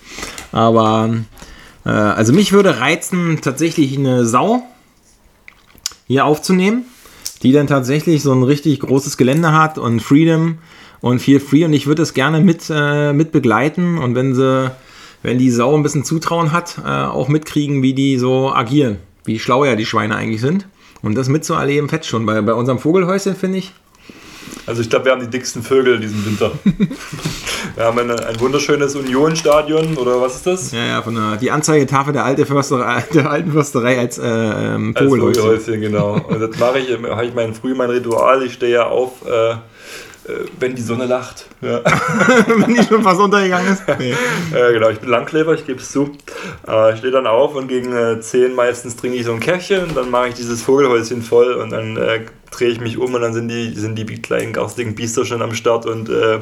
[0.53, 1.13] Aber
[1.85, 4.63] äh, also mich würde reizen, tatsächlich eine Sau
[6.07, 6.85] hier aufzunehmen,
[7.43, 10.59] die dann tatsächlich so ein richtig großes Gelände hat und Freedom
[11.01, 14.71] und viel Free und ich würde es gerne mit, äh, mit begleiten und wenn sie,
[15.23, 19.39] wenn die Sau ein bisschen Zutrauen hat, äh, auch mitkriegen, wie die so agieren, wie
[19.39, 20.67] schlau ja die Schweine eigentlich sind.
[21.01, 22.25] Und das mitzuerleben, fett schon.
[22.25, 23.73] Bei, bei unserem Vogelhäuschen finde ich.
[24.65, 26.51] Also ich glaube, wir haben die dicksten Vögel diesen Winter.
[27.75, 30.71] wir haben eine, ein wunderschönes Union-Stadion oder was ist das?
[30.71, 34.93] Ja, ja, von der, die Anzeigetafel der, alte Försterei, der alten Försterei als äh, ähm,
[34.95, 35.43] Als Vogelhäuschen.
[35.43, 36.19] Vogelhäuschen, genau.
[36.27, 38.43] Und das mache ich, habe ich mein, früh mein Ritual.
[38.43, 39.55] Ich stehe ja auf, äh,
[40.59, 41.45] wenn die Sonne lacht.
[41.61, 41.82] Ja.
[42.47, 43.84] wenn die schon fast untergegangen ist.
[43.99, 44.11] Nee.
[44.53, 46.11] äh, genau, ich bin Langkleber, ich gebe es zu.
[46.67, 49.84] Äh, ich stehe dann auf und gegen äh, 10 meistens trinke ich so ein Käffchen
[49.86, 52.21] und dann mache ich dieses Vogelhäuschen voll und dann äh,
[52.51, 55.53] drehe ich mich um und dann sind die, sind die kleinen garstigen Biester schon am
[55.53, 56.39] Start und äh,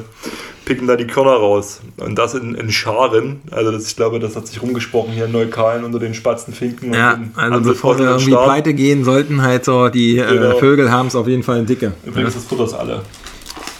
[0.64, 1.80] picken da die Körner raus.
[1.98, 3.40] Und das in, in Scharen.
[3.50, 6.92] Also das, ich glaube, das hat sich rumgesprochen hier in Neukalen unter den Spatzenfinken.
[6.92, 10.58] Ja, und also bevor wir irgendwie pleite gehen, sollten halt so die äh, Genau.
[10.58, 11.92] Vögel haben es auf jeden Fall in dicke.
[12.04, 13.02] Übrigens, das Futter alle.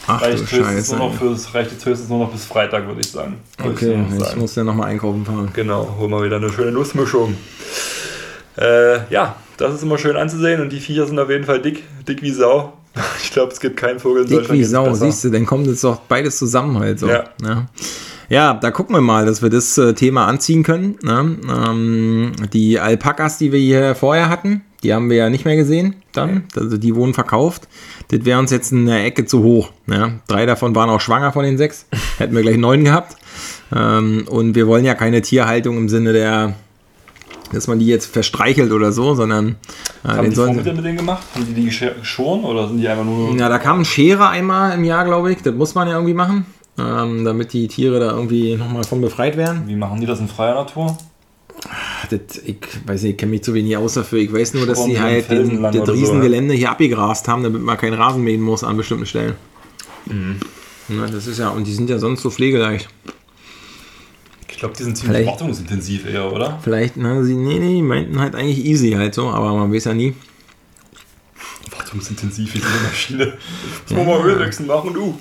[0.09, 0.97] Ach Reicht du Scheiße.
[0.97, 3.39] nur noch fürs, reicht jetzt höchstens nur noch bis Freitag, würde ich sagen.
[3.59, 4.41] Würde Okay, ich so ich sagen.
[4.41, 5.51] muss ja nochmal einkaufen fahren.
[5.53, 7.35] Genau, holen wir wieder eine schöne Nussmischung.
[8.57, 11.83] Äh, ja, das ist immer schön anzusehen und die Viecher sind auf jeden Fall dick,
[12.07, 12.73] dick wie Sau.
[13.23, 15.67] Ich glaube, es gibt keinen Vogel in Dick Deutschland, wie Sau, siehst du, dann kommt
[15.67, 17.09] jetzt doch beides zusammen halt so.
[17.09, 17.25] Ja.
[17.43, 17.67] Ja,
[18.31, 20.97] ja da gucken wir mal, dass wir das äh, Thema anziehen können.
[21.03, 21.37] Ne?
[21.47, 25.97] Ähm, die Alpakas, die wir hier vorher hatten, die haben wir ja nicht mehr gesehen
[26.13, 26.45] dann.
[26.55, 27.69] Also die wurden verkauft.
[28.09, 29.71] Das wäre uns jetzt in der Ecke zu hoch.
[29.87, 30.21] Ne?
[30.29, 31.87] Drei davon waren auch schwanger von den sechs.
[32.19, 33.17] Hätten wir gleich neun gehabt.
[33.75, 36.55] Ähm, und wir wollen ja keine Tierhaltung im Sinne der,
[37.53, 39.57] dass man die jetzt verstreichelt oder so, sondern
[40.05, 41.25] äh, Haben den die sollen mit denen gemacht?
[41.35, 43.37] Haben die die geschoren oder sind die einfach nur...
[43.37, 45.43] ja, da kam ein Schere einmal im Jahr, glaube ich.
[45.43, 46.47] Das muss man ja irgendwie machen,
[46.79, 49.65] ähm, damit die Tiere da irgendwie nochmal von befreit werden.
[49.67, 50.97] Wie machen die das in freier Natur?
[51.69, 52.57] Ach, Das, ich
[52.87, 54.19] weiß nicht, ich kenne mich zu wenig aus dafür.
[54.21, 57.63] Ich weiß nur, dass sie halt den, das oder so, Riesengelände hier abgegrast haben, damit
[57.63, 59.35] man keinen Rasen mähen muss an bestimmten Stellen.
[60.89, 62.89] Ja, das ist ja, und die sind ja sonst so pflegeleicht.
[64.49, 66.59] Ich glaube, die sind ziemlich Vielleicht- wartungsintensiv eher, oder?
[66.63, 69.85] Vielleicht, na, sie, nee, nee, die meinten halt eigentlich easy halt so, aber man weiß
[69.85, 70.15] ja nie.
[71.87, 73.39] Wartungsintensiv wie so eine Maschine.
[73.89, 75.19] Muss man mal Ölwechsel machen, du.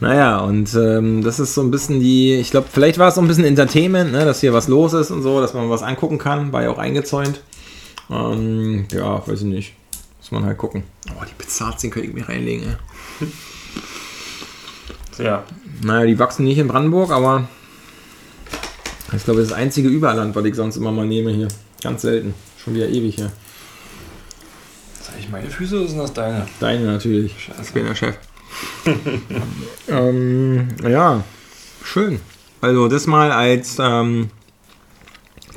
[0.00, 3.20] Naja, und ähm, das ist so ein bisschen die, ich glaube, vielleicht war es so
[3.20, 6.18] ein bisschen Entertainment, ne, dass hier was los ist und so, dass man was angucken
[6.18, 7.42] kann, war ja auch eingezäunt.
[8.10, 9.74] Ähm, ja, weiß ich nicht.
[10.18, 10.82] Muss man halt gucken.
[11.10, 12.76] Oh, die Pizzazien könnte ich mir reinlegen,
[13.18, 13.26] ey.
[15.24, 15.44] Ja.
[15.82, 17.48] Naja, die wachsen nicht in Brandenburg, aber
[19.16, 21.48] ich glaube, das ist das einzige Überland, was ich sonst immer mal nehme hier.
[21.82, 22.34] Ganz selten.
[22.62, 23.32] Schon wieder ewig hier.
[25.18, 26.46] Sag ich meine Füße oder sind das deine?
[26.60, 27.34] Deine natürlich.
[27.40, 27.62] Scheiße.
[27.64, 28.16] Ich bin der Chef.
[29.88, 31.24] ähm, ja,
[31.82, 32.20] schön.
[32.60, 34.30] Also das mal als ähm,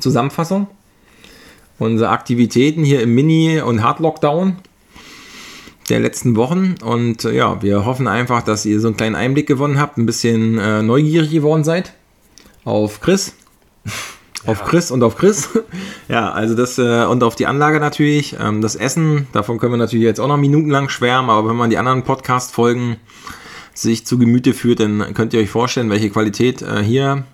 [0.00, 0.66] Zusammenfassung.
[1.78, 4.56] Unsere Aktivitäten hier im Mini- und Hard-Lockdown
[5.88, 6.74] der letzten Wochen.
[6.84, 10.06] Und äh, ja, wir hoffen einfach, dass ihr so einen kleinen Einblick gewonnen habt, ein
[10.06, 11.92] bisschen äh, neugierig geworden seid
[12.64, 13.36] auf Chris.
[14.46, 15.48] Auf Chris und auf Chris.
[16.08, 18.36] ja, also das äh, und auf die Anlage natürlich.
[18.40, 21.70] Ähm, das Essen, davon können wir natürlich jetzt auch noch minutenlang schwärmen, aber wenn man
[21.70, 22.96] die anderen Podcast-Folgen
[23.74, 27.24] sich zu Gemüte führt, dann könnt ihr euch vorstellen, welche Qualität äh, hier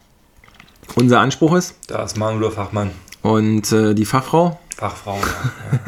[0.94, 1.76] unser Anspruch ist.
[1.86, 2.90] Da ist Manuel Fachmann.
[3.22, 5.16] Und äh, die Fachfrau, Fachfrau.
[5.16, 5.78] Ja.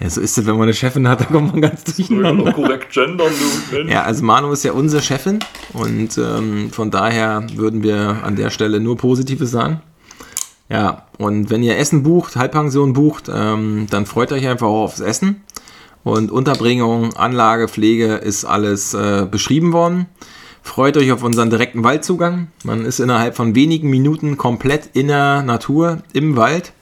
[0.00, 2.52] ja, so ist es, wenn man eine Chefin hat, da kommt man ganz ja durcheinander.
[2.52, 3.32] korrekt gendern,
[3.70, 3.76] du.
[3.86, 5.40] Ja, also Manu ist ja unsere Chefin
[5.74, 9.82] und ähm, von daher würden wir an der Stelle nur Positives sagen.
[10.70, 15.00] Ja, und wenn ihr Essen bucht, Halbpension bucht, ähm, dann freut euch einfach auch aufs
[15.00, 15.42] Essen.
[16.04, 20.06] Und Unterbringung, Anlage, Pflege ist alles äh, beschrieben worden.
[20.62, 22.48] Freut euch auf unseren direkten Waldzugang.
[22.64, 26.72] Man ist innerhalb von wenigen Minuten komplett in der Natur, im Wald.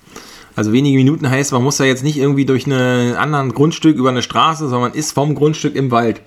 [0.54, 4.10] Also wenige Minuten heißt, man muss ja jetzt nicht irgendwie durch ein anderen Grundstück über
[4.10, 6.20] eine Straße, sondern man ist vom Grundstück im Wald.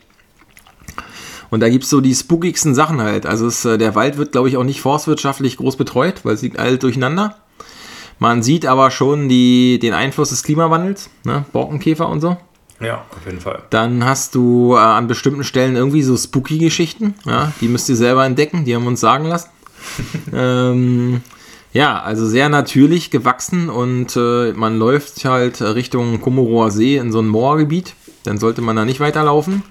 [1.52, 3.26] Und da gibt es so die spookigsten Sachen halt.
[3.26, 6.42] Also es, äh, der Wald wird, glaube ich, auch nicht forstwirtschaftlich groß betreut, weil es
[6.42, 7.36] liegt alles durcheinander.
[8.22, 11.44] Man sieht aber schon die, den Einfluss des Klimawandels, ne?
[11.54, 12.38] Borkenkäfer und so.
[12.80, 13.64] Ja, auf jeden Fall.
[13.72, 17.16] Dann hast du äh, an bestimmten Stellen irgendwie so spooky Geschichten.
[17.26, 17.52] Ja?
[17.62, 19.50] Die müsst ihr selber entdecken, die haben wir uns sagen lassen.
[20.36, 21.22] ähm,
[21.74, 27.22] ja, also sehr natürlich gewachsen und äh, man läuft halt Richtung Komorower See in so
[27.22, 27.96] ein Moorgebiet.
[28.24, 29.64] Dann sollte man da nicht weiterlaufen.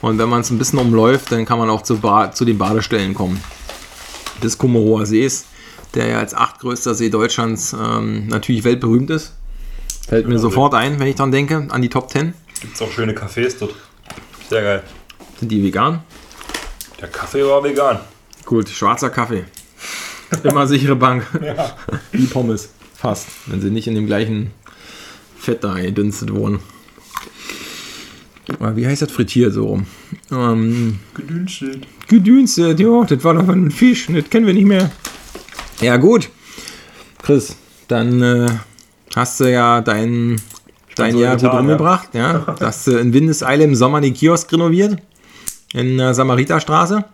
[0.00, 2.56] Und wenn man es ein bisschen umläuft, dann kann man auch zu, ba zu den
[2.56, 3.42] Badestellen kommen.
[4.44, 5.46] Des Komorower Sees,
[5.94, 9.34] der ja als achtgrößter See Deutschlands ähm, natürlich weltberühmt ist.
[10.08, 12.34] Fällt mir sofort ein, wenn ich dran denke, an die Top 10.
[12.60, 13.74] Gibt es auch schöne Cafés dort.
[14.48, 14.82] Sehr geil.
[15.38, 16.00] Sind die vegan?
[17.00, 18.00] Der Kaffee war vegan.
[18.44, 19.44] Gut, schwarzer Kaffee.
[20.42, 21.26] Immer sichere Bank.
[21.42, 21.76] Ja.
[22.12, 22.70] Wie Pommes.
[22.96, 23.28] Fast.
[23.46, 24.50] Wenn sie nicht in dem gleichen
[25.38, 26.60] Fett da gedünstet wurden.
[28.58, 29.86] Wie heißt das frittiert so rum?
[30.30, 31.86] Ähm, Gedünstet.
[32.08, 34.90] gedünstet, ja, das war doch ein Fisch, das kennen wir nicht mehr.
[35.80, 36.28] Ja, gut.
[37.22, 37.56] Chris,
[37.88, 38.46] dann äh,
[39.14, 40.40] hast du ja dein,
[40.96, 41.60] dein so Jahr gut getan, ja.
[41.60, 42.08] umgebracht.
[42.12, 42.56] Ja.
[42.60, 44.98] Hast du in Windeseile im Sommer den Kiosk renoviert.
[45.72, 47.04] In der Samariterstraße.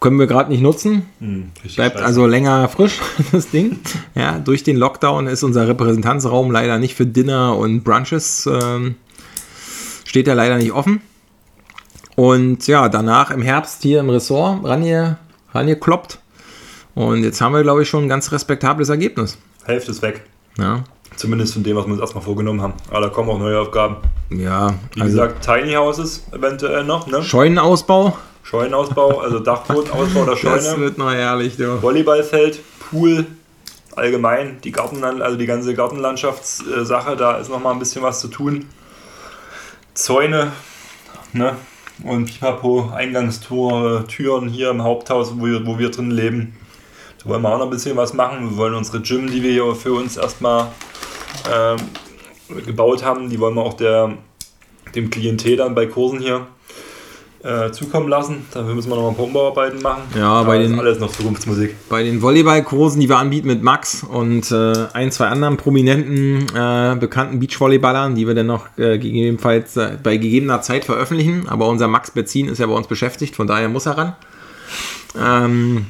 [0.00, 1.06] Können wir gerade nicht nutzen.
[1.18, 2.04] Hm, Bleibt scheiße.
[2.04, 3.00] also länger frisch,
[3.32, 3.78] das Ding.
[4.14, 8.94] Ja, durch den Lockdown ist unser Repräsentanzraum leider nicht für Dinner und Brunches, ähm,
[10.04, 11.02] steht er leider nicht offen.
[12.16, 15.18] Und ja, danach im Herbst hier im Ressort range,
[15.52, 16.19] rangekloppt.
[17.00, 19.38] Und jetzt haben wir, glaube ich, schon ein ganz respektables Ergebnis.
[19.64, 20.20] Hälfte ist weg.
[20.58, 20.84] Ja,
[21.16, 22.74] Zumindest von dem, was wir uns erstmal vorgenommen haben.
[22.90, 23.96] Aber da kommen auch neue Aufgaben.
[24.30, 27.22] ja Wie also gesagt, Tiny Houses eventuell noch, ne?
[27.22, 28.16] Scheunenausbau.
[28.42, 30.80] Scheunenausbau, also Dachbodenausbau der Das Scheune.
[30.80, 31.82] wird noch herrlich, du.
[31.82, 33.26] Volleyballfeld, Pool,
[33.96, 38.28] allgemein, die Gartenland, also die ganze Gartenlandschaftssache, da ist noch mal ein bisschen was zu
[38.28, 38.66] tun.
[39.94, 40.52] Zäune,
[41.32, 41.56] ne?
[42.04, 46.56] Und Pipapo, Eingangstore, Türen hier im Haupthaus, wo wir, wo wir drin leben.
[47.22, 48.50] Da wollen wir auch noch ein bisschen was machen.
[48.50, 50.68] Wir wollen unsere Gym, die wir hier für uns erstmal
[51.52, 51.76] ähm,
[52.64, 54.14] gebaut haben, die wollen wir auch der,
[54.94, 56.46] dem Klientel dann bei Kursen hier
[57.42, 58.46] äh, zukommen lassen.
[58.52, 60.02] Dafür müssen wir noch ein paar Umbauarbeiten machen.
[60.18, 61.74] Ja, bei den- ist alles noch Zukunftsmusik.
[61.88, 66.96] Bei den Volleyballkursen, die wir anbieten mit Max und äh, ein, zwei anderen prominenten, äh,
[66.98, 71.48] bekannten Beachvolleyballern, die wir dann noch äh, gegebenenfalls äh, bei gegebener Zeit veröffentlichen.
[71.48, 74.16] Aber unser Max Bezin ist ja bei uns beschäftigt, von daher muss er ran.
[75.18, 75.86] Ähm,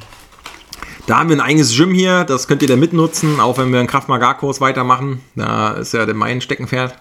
[1.11, 3.79] da haben wir ein eigenes Gym hier, das könnt ihr dann mitnutzen, auch wenn wir
[3.79, 5.19] einen Kraft-Magar-Kurs weitermachen.
[5.35, 6.95] Da ist ja der mein Steckenpferd.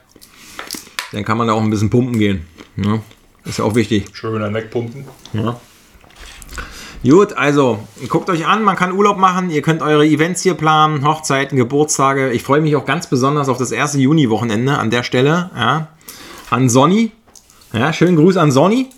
[1.13, 2.45] Dann kann man da auch ein bisschen pumpen gehen.
[2.75, 3.03] Ne?
[3.45, 4.07] Ist ja auch wichtig.
[4.13, 5.05] Schön dann wegpumpen.
[5.33, 5.61] Ja.
[7.05, 11.07] Gut, also guckt euch an, man kann Urlaub machen, ihr könnt eure Events hier planen,
[11.07, 12.33] Hochzeiten, Geburtstage.
[12.33, 15.53] Ich freue mich auch ganz besonders auf das erste Juni-Wochenende an der Stelle.
[15.55, 15.87] Ja.
[16.51, 17.13] An Sonny.
[17.73, 18.89] Ja, schönen Gruß an Sonny.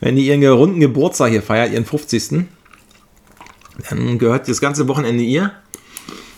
[0.00, 2.46] Wenn die ihren runden Geburtstag hier feiert, ihren 50.
[3.88, 5.52] Dann gehört das ganze Wochenende ihr.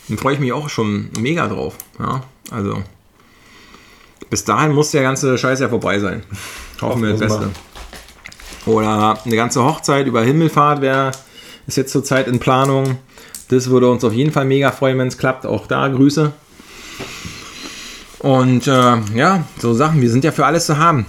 [0.09, 1.77] Dann freue ich mich auch schon mega drauf.
[1.99, 2.83] Ja, also
[4.31, 6.23] bis dahin muss der ganze Scheiß ja vorbei sein.
[6.81, 7.51] Hoffen wir das Beste.
[8.67, 11.13] Oder eine ganze Hochzeit über Himmelfahrt wäre,
[11.67, 12.99] ist jetzt zurzeit in Planung.
[13.49, 15.47] Das würde uns auf jeden Fall mega freuen, wenn es klappt.
[15.47, 16.33] Auch da Grüße.
[18.19, 21.07] Und äh, ja, so Sachen, wir sind ja für alles zu haben.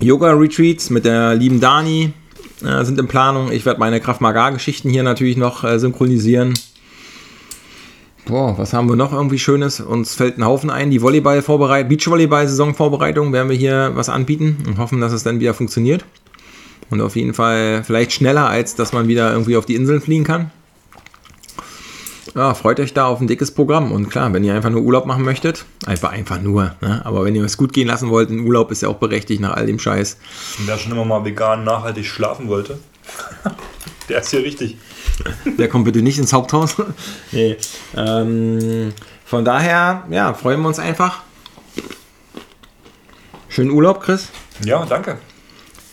[0.00, 2.12] Yoga-Retreats mit der lieben Dani
[2.62, 3.52] äh, sind in Planung.
[3.52, 6.54] Ich werde meine Kraft-Magar-Geschichten hier natürlich noch äh, synchronisieren.
[8.26, 9.80] Boah, was haben wir noch irgendwie Schönes?
[9.80, 10.90] Uns fällt ein Haufen ein.
[10.90, 16.04] Die Volleyball-Vorbereitung, Beachvolleyball-Saison-Vorbereitung werden wir hier was anbieten und hoffen, dass es dann wieder funktioniert.
[16.90, 20.24] Und auf jeden Fall vielleicht schneller, als dass man wieder irgendwie auf die Inseln fliegen
[20.24, 20.50] kann.
[22.38, 23.90] Ja, freut euch da auf ein dickes Programm.
[23.90, 26.76] Und klar, wenn ihr einfach nur Urlaub machen möchtet, einfach einfach nur.
[26.80, 27.02] Ne?
[27.04, 29.54] Aber wenn ihr es gut gehen lassen wollt, ein Urlaub ist ja auch berechtigt nach
[29.54, 30.18] all dem Scheiß.
[30.60, 32.78] Und wer schon immer mal vegan nachhaltig schlafen wollte,
[34.08, 34.76] der ist hier richtig.
[35.58, 36.76] Der kommt bitte nicht ins Haupthaus.
[37.32, 37.56] nee.
[37.96, 38.92] ähm,
[39.24, 41.22] von daher, ja, freuen wir uns einfach.
[43.48, 44.28] Schönen Urlaub, Chris.
[44.64, 45.18] Ja, danke.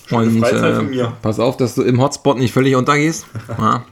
[0.05, 1.13] Schöne Und Freizeit äh, von mir.
[1.23, 3.25] pass auf, dass du im Hotspot nicht völlig untergehst.
[3.57, 3.83] ja.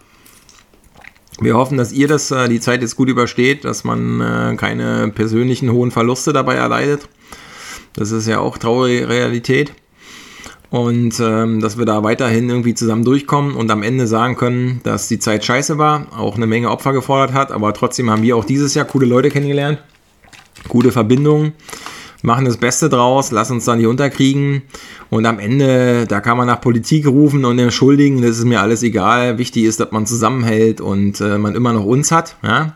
[1.39, 5.09] Wir hoffen, dass ihr das äh, die Zeit jetzt gut übersteht, dass man äh, keine
[5.09, 7.07] persönlichen hohen Verluste dabei erleidet.
[7.93, 9.73] Das ist ja auch traurige Realität.
[10.69, 15.07] Und ähm, dass wir da weiterhin irgendwie zusammen durchkommen und am Ende sagen können, dass
[15.07, 18.43] die Zeit scheiße war, auch eine Menge Opfer gefordert hat, aber trotzdem haben wir auch
[18.43, 19.77] dieses Jahr coole Leute kennengelernt,
[20.67, 21.53] gute Verbindungen,
[22.23, 24.63] machen das Beste draus, lassen uns da nicht unterkriegen.
[25.11, 28.81] Und am Ende, da kann man nach Politik rufen und entschuldigen, das ist mir alles
[28.81, 29.37] egal.
[29.37, 32.37] Wichtig ist, dass man zusammenhält und äh, man immer noch uns hat.
[32.41, 32.73] Ja?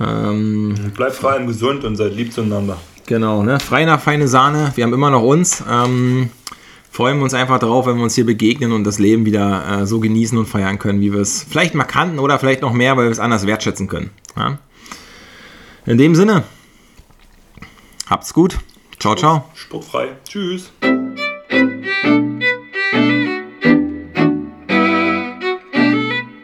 [0.00, 2.76] Ähm, Bleibt frei und gesund und seid lieb zueinander.
[3.06, 3.58] Genau, ne?
[3.60, 5.64] frei nach feine Sahne, wir haben immer noch uns.
[5.70, 6.28] Ähm,
[6.90, 9.86] freuen wir uns einfach drauf, wenn wir uns hier begegnen und das Leben wieder äh,
[9.86, 12.96] so genießen und feiern können, wie wir es vielleicht mal kannten oder vielleicht noch mehr,
[12.96, 14.10] weil wir es anders wertschätzen können.
[14.36, 14.58] Ja?
[15.86, 16.42] In dem Sinne,
[18.08, 18.58] Habt's gut.
[18.98, 19.50] Ciao, ciao.
[19.54, 20.16] Sportfrei.
[20.24, 20.72] Tschüss.